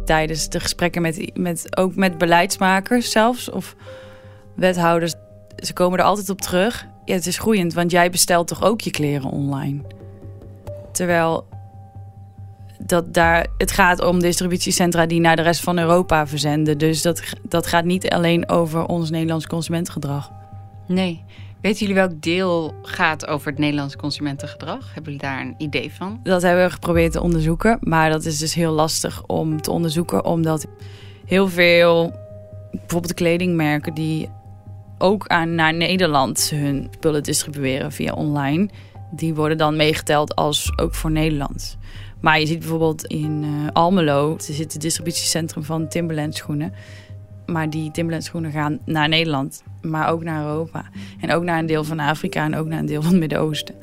Tijdens 0.04 0.48
de 0.48 0.60
gesprekken 0.60 1.02
met, 1.02 1.30
met 1.34 1.76
ook 1.76 1.96
met 1.96 2.18
beleidsmakers 2.18 3.10
zelfs 3.10 3.50
of 3.50 3.76
wethouders, 4.56 5.14
ze 5.56 5.72
komen 5.72 5.98
er 5.98 6.04
altijd 6.04 6.30
op 6.30 6.40
terug. 6.40 6.86
Ja, 7.04 7.14
het 7.14 7.26
is 7.26 7.38
groeiend, 7.38 7.74
want 7.74 7.90
jij 7.90 8.10
bestelt 8.10 8.48
toch 8.48 8.62
ook 8.62 8.80
je 8.80 8.90
kleren 8.90 9.30
online. 9.30 9.80
Terwijl 10.92 11.46
dat 12.78 13.14
daar, 13.14 13.46
het 13.58 13.70
gaat 13.72 14.04
om 14.04 14.20
distributiecentra 14.20 15.06
die 15.06 15.20
naar 15.20 15.36
de 15.36 15.42
rest 15.42 15.60
van 15.60 15.78
Europa 15.78 16.26
verzenden. 16.26 16.78
Dus 16.78 17.02
dat, 17.02 17.22
dat 17.42 17.66
gaat 17.66 17.84
niet 17.84 18.10
alleen 18.10 18.48
over 18.48 18.86
ons 18.86 19.10
Nederlands 19.10 19.46
consumentengedrag. 19.46 20.30
Nee. 20.86 21.24
Weten 21.64 21.80
jullie 21.80 21.94
welk 21.94 22.22
deel 22.22 22.74
gaat 22.82 23.26
over 23.26 23.48
het 23.48 23.58
Nederlandse 23.58 23.96
consumentengedrag? 23.96 24.94
Hebben 24.94 25.12
jullie 25.12 25.28
daar 25.28 25.40
een 25.40 25.54
idee 25.58 25.92
van? 25.92 26.20
Dat 26.22 26.42
hebben 26.42 26.64
we 26.64 26.70
geprobeerd 26.70 27.12
te 27.12 27.20
onderzoeken. 27.20 27.78
Maar 27.80 28.10
dat 28.10 28.24
is 28.24 28.38
dus 28.38 28.54
heel 28.54 28.72
lastig 28.72 29.26
om 29.26 29.60
te 29.60 29.70
onderzoeken. 29.70 30.24
Omdat 30.24 30.66
heel 31.26 31.48
veel, 31.48 32.12
bijvoorbeeld 32.70 33.14
kledingmerken 33.14 33.94
die 33.94 34.28
ook 34.98 35.26
aan, 35.26 35.54
naar 35.54 35.74
Nederland 35.74 36.50
hun 36.50 36.88
spullen 36.90 37.22
distribueren 37.22 37.92
via 37.92 38.12
online. 38.12 38.68
Die 39.10 39.34
worden 39.34 39.58
dan 39.58 39.76
meegeteld 39.76 40.34
als 40.34 40.78
ook 40.78 40.94
voor 40.94 41.10
Nederland. 41.10 41.78
Maar 42.20 42.40
je 42.40 42.46
ziet 42.46 42.58
bijvoorbeeld 42.58 43.04
in 43.04 43.42
uh, 43.42 43.68
Almelo, 43.72 44.34
er 44.34 44.54
zit 44.54 44.72
het 44.72 44.82
distributiecentrum 44.82 45.64
van 45.64 45.88
Timberland 45.88 46.34
schoenen. 46.34 46.72
Maar 47.46 47.70
die 47.70 47.90
Timberland 47.90 48.24
schoenen 48.24 48.50
gaan 48.50 48.78
naar 48.84 49.08
Nederland, 49.08 49.62
maar 49.82 50.08
ook 50.08 50.22
naar 50.22 50.44
Europa. 50.44 50.84
En 51.20 51.32
ook 51.32 51.42
naar 51.42 51.58
een 51.58 51.66
deel 51.66 51.84
van 51.84 51.98
Afrika 51.98 52.44
en 52.44 52.56
ook 52.56 52.66
naar 52.66 52.78
een 52.78 52.86
deel 52.86 53.02
van 53.02 53.10
het 53.10 53.20
Midden-Oosten. 53.20 53.74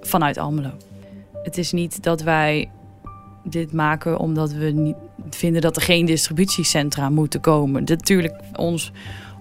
Vanuit 0.00 0.38
Almelo. 0.38 0.72
Het 1.42 1.58
is 1.58 1.72
niet 1.72 2.02
dat 2.02 2.22
wij 2.22 2.70
dit 3.44 3.72
maken 3.72 4.18
omdat 4.18 4.52
we 4.52 4.64
niet 4.64 4.96
vinden 5.30 5.62
dat 5.62 5.76
er 5.76 5.82
geen 5.82 6.06
distributiecentra 6.06 7.10
moeten 7.10 7.40
komen. 7.40 7.84
Natuurlijk, 7.84 8.34
ons 8.56 8.92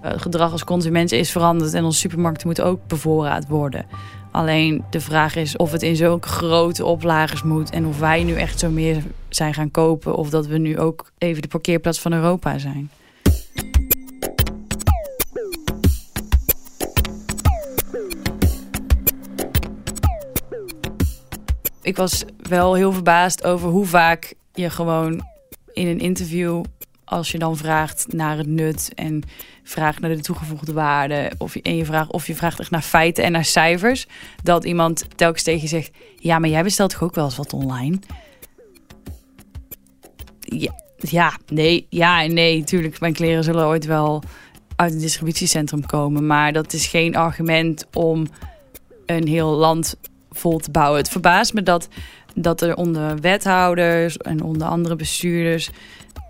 uh, 0.05 0.11
gedrag 0.15 0.51
als 0.51 0.63
consument 0.63 1.11
is 1.11 1.31
veranderd 1.31 1.73
en 1.73 1.83
onze 1.83 1.99
supermarkten 1.99 2.47
moeten 2.47 2.65
ook 2.65 2.87
bevoorraad 2.87 3.47
worden. 3.47 3.85
Alleen 4.31 4.83
de 4.89 4.99
vraag 4.99 5.35
is 5.35 5.57
of 5.57 5.71
het 5.71 5.83
in 5.83 5.95
zulke 5.95 6.27
grote 6.27 6.85
oplagers 6.85 7.43
moet 7.43 7.69
en 7.69 7.85
of 7.85 7.99
wij 7.99 8.23
nu 8.23 8.33
echt 8.33 8.59
zo 8.59 8.69
meer 8.69 9.03
zijn 9.29 9.53
gaan 9.53 9.71
kopen 9.71 10.15
of 10.15 10.29
dat 10.29 10.47
we 10.47 10.57
nu 10.57 10.79
ook 10.79 11.11
even 11.17 11.41
de 11.41 11.47
parkeerplaats 11.47 11.99
van 11.99 12.13
Europa 12.13 12.57
zijn. 12.57 12.89
Ik 21.87 21.97
was 21.97 22.23
wel 22.41 22.73
heel 22.73 22.91
verbaasd 22.91 23.43
over 23.43 23.69
hoe 23.69 23.85
vaak 23.85 24.33
je 24.53 24.69
gewoon 24.69 25.27
in 25.73 25.87
een 25.87 25.99
interview, 25.99 26.63
als 27.03 27.31
je 27.31 27.37
dan 27.37 27.57
vraagt 27.57 28.13
naar 28.13 28.37
het 28.37 28.47
nut 28.47 28.91
en 28.95 29.23
vraagt 29.63 29.99
naar 29.99 30.15
de 30.15 30.21
toegevoegde 30.21 30.73
waarde, 30.73 31.31
of 31.37 31.53
je, 31.53 31.61
en 31.61 31.75
je 31.75 31.85
vraagt 31.85 32.11
of 32.11 32.27
je 32.27 32.35
vraagt 32.35 32.59
echt 32.59 32.71
naar 32.71 32.81
feiten 32.81 33.23
en 33.23 33.31
naar 33.31 33.45
cijfers, 33.45 34.07
dat 34.43 34.63
iemand 34.63 35.05
telkens 35.15 35.43
tegen 35.43 35.61
je 35.61 35.67
zegt: 35.67 35.91
Ja, 36.19 36.39
maar 36.39 36.49
jij 36.49 36.63
bestelt 36.63 36.89
toch 36.89 37.03
ook 37.03 37.15
wel 37.15 37.25
eens 37.25 37.35
wat 37.37 37.53
online? 37.53 37.99
Ja, 40.39 40.75
ja 40.95 41.37
nee, 41.47 41.85
ja 41.89 42.23
en 42.23 42.33
nee. 42.33 42.63
Tuurlijk, 42.63 42.99
mijn 42.99 43.13
kleren 43.13 43.43
zullen 43.43 43.65
ooit 43.65 43.85
wel 43.85 44.23
uit 44.75 44.93
een 44.93 44.99
distributiecentrum 44.99 45.85
komen, 45.85 46.25
maar 46.25 46.53
dat 46.53 46.73
is 46.73 46.87
geen 46.87 47.15
argument 47.15 47.85
om 47.93 48.27
een 49.05 49.27
heel 49.27 49.49
land 49.49 49.95
vol 50.37 50.57
te 50.57 50.71
bouwen. 50.71 50.99
Het 50.99 51.09
verbaast 51.09 51.53
me 51.53 51.63
dat, 51.63 51.87
dat 52.35 52.61
er 52.61 52.75
onder 52.75 53.19
wethouders 53.19 54.17
en 54.17 54.41
onder 54.43 54.67
andere 54.67 54.95
bestuurders, 54.95 55.69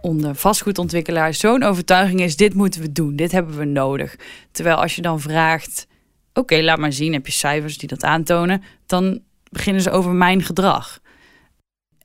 onder 0.01 0.35
vastgoedontwikkelaars 0.35 1.39
zo'n 1.39 1.63
overtuiging 1.63 2.21
is: 2.21 2.35
dit 2.35 2.53
moeten 2.53 2.81
we 2.81 2.91
doen, 2.91 3.15
dit 3.15 3.31
hebben 3.31 3.57
we 3.57 3.65
nodig. 3.65 4.15
Terwijl 4.51 4.75
als 4.75 4.95
je 4.95 5.01
dan 5.01 5.19
vraagt: 5.19 5.87
oké, 6.33 6.61
laat 6.61 6.79
maar 6.79 6.93
zien, 6.93 7.13
heb 7.13 7.25
je 7.25 7.31
cijfers 7.31 7.77
die 7.77 7.89
dat 7.89 8.03
aantonen, 8.03 8.63
dan 8.85 9.19
beginnen 9.49 9.81
ze 9.81 9.91
over 9.91 10.11
mijn 10.11 10.43
gedrag. 10.43 10.99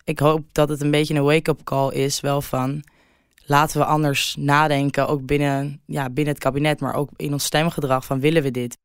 ik 0.04 0.18
hoop 0.18 0.44
dat 0.52 0.68
het 0.68 0.80
een 0.80 0.90
beetje 0.90 1.14
een 1.14 1.22
wake-up 1.22 1.64
call 1.64 1.92
is, 1.92 2.20
wel 2.20 2.42
van 2.42 2.82
laten 3.44 3.78
we 3.78 3.84
anders 3.84 4.36
nadenken, 4.38 5.08
ook 5.08 5.26
binnen, 5.26 5.80
ja, 5.86 6.10
binnen 6.10 6.34
het 6.34 6.42
kabinet, 6.42 6.80
maar 6.80 6.94
ook 6.94 7.10
in 7.16 7.32
ons 7.32 7.44
stemgedrag 7.44 8.04
van 8.04 8.20
willen 8.20 8.42
we 8.42 8.50
dit? 8.50 8.76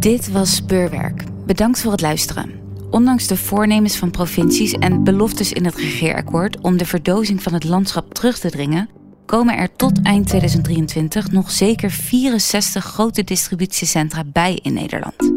Dit 0.00 0.30
was 0.30 0.54
Speurwerk. 0.54 1.24
Bedankt 1.46 1.80
voor 1.80 1.92
het 1.92 2.00
luisteren. 2.00 2.50
Ondanks 2.90 3.26
de 3.26 3.36
voornemens 3.36 3.96
van 3.96 4.10
provincies 4.10 4.72
en 4.72 5.04
beloftes 5.04 5.52
in 5.52 5.64
het 5.64 5.74
regeerakkoord 5.74 6.60
om 6.60 6.76
de 6.76 6.86
verdozing 6.86 7.42
van 7.42 7.52
het 7.52 7.64
landschap 7.64 8.14
terug 8.14 8.38
te 8.38 8.50
dringen, 8.50 8.88
komen 9.26 9.56
er 9.56 9.76
tot 9.76 10.02
eind 10.02 10.26
2023 10.26 11.30
nog 11.30 11.50
zeker 11.50 11.90
64 11.90 12.84
grote 12.84 13.24
distributiecentra 13.24 14.24
bij 14.24 14.58
in 14.62 14.72
Nederland. 14.72 15.32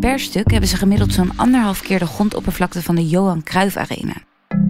Per 0.00 0.20
stuk 0.20 0.50
hebben 0.50 0.68
ze 0.68 0.76
gemiddeld 0.76 1.12
zo'n 1.12 1.36
anderhalf 1.36 1.80
keer 1.80 1.98
de 1.98 2.06
grondoppervlakte 2.06 2.82
van 2.82 2.94
de 2.94 3.08
Johan 3.08 3.42
Cruijff 3.42 3.76
Arena. 3.76 4.16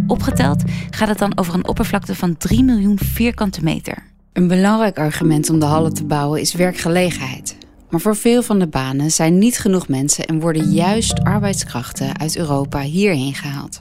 Opgeteld 0.06 0.62
gaat 0.90 1.08
het 1.08 1.18
dan 1.18 1.38
over 1.38 1.54
een 1.54 1.68
oppervlakte 1.68 2.14
van 2.14 2.37
3 2.37 2.64
miljoen 2.64 2.98
vierkante 2.98 3.62
meter. 3.62 4.02
Een 4.32 4.48
belangrijk 4.48 4.98
argument 4.98 5.50
om 5.50 5.58
de 5.58 5.66
hallen 5.66 5.94
te 5.94 6.04
bouwen 6.04 6.40
is 6.40 6.54
werkgelegenheid. 6.54 7.62
Maar 7.92 8.00
voor 8.00 8.16
veel 8.16 8.42
van 8.42 8.59
de 8.59 8.66
banen 8.66 9.11
zijn 9.11 9.38
niet 9.38 9.59
genoeg 9.59 9.88
mensen 9.88 10.26
en 10.26 10.40
worden 10.40 10.70
juist 10.70 11.20
arbeidskrachten 11.24 12.18
uit 12.18 12.37
Europa 12.37 12.81
hierheen 12.81 13.35
gehaald. 13.35 13.81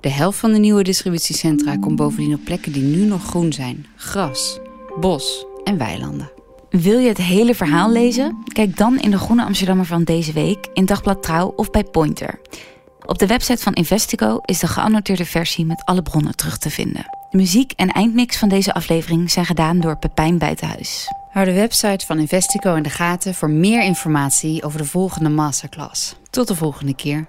De 0.00 0.08
helft 0.08 0.38
van 0.38 0.52
de 0.52 0.58
nieuwe 0.58 0.82
distributiecentra 0.82 1.76
komt 1.76 1.96
bovendien 1.96 2.34
op 2.34 2.44
plekken 2.44 2.72
die 2.72 2.82
nu 2.82 3.04
nog 3.04 3.24
groen 3.24 3.52
zijn: 3.52 3.86
gras, 3.96 4.58
bos 5.00 5.46
en 5.64 5.78
weilanden. 5.78 6.30
Wil 6.70 6.98
je 6.98 7.08
het 7.08 7.18
hele 7.18 7.54
verhaal 7.54 7.90
lezen? 7.90 8.36
Kijk 8.52 8.76
dan 8.76 9.00
in 9.00 9.10
de 9.10 9.18
Groene 9.18 9.44
Amsterdammer 9.44 9.86
van 9.86 10.04
deze 10.04 10.32
week, 10.32 10.68
in 10.72 10.86
Dagblad 10.86 11.22
Trouw 11.22 11.52
of 11.56 11.70
bij 11.70 11.84
Pointer. 11.84 12.40
Op 13.06 13.18
de 13.18 13.26
website 13.26 13.62
van 13.62 13.72
Investico 13.72 14.38
is 14.44 14.58
de 14.58 14.66
geannoteerde 14.66 15.24
versie 15.24 15.66
met 15.66 15.84
alle 15.84 16.02
bronnen 16.02 16.36
terug 16.36 16.58
te 16.58 16.70
vinden. 16.70 17.23
De 17.34 17.40
muziek 17.40 17.72
en 17.72 17.88
eindmix 17.88 18.38
van 18.38 18.48
deze 18.48 18.74
aflevering 18.74 19.30
zijn 19.30 19.46
gedaan 19.46 19.80
door 19.80 19.96
Pepijn 19.96 20.38
Buitenhuis. 20.38 21.08
Hou 21.30 21.46
de 21.46 21.52
website 21.52 22.06
van 22.06 22.18
Investico 22.18 22.74
in 22.74 22.82
de 22.82 22.90
gaten 22.90 23.34
voor 23.34 23.50
meer 23.50 23.82
informatie 23.82 24.62
over 24.62 24.78
de 24.78 24.84
volgende 24.84 25.28
masterclass. 25.28 26.16
Tot 26.30 26.48
de 26.48 26.54
volgende 26.54 26.94
keer. 26.94 27.26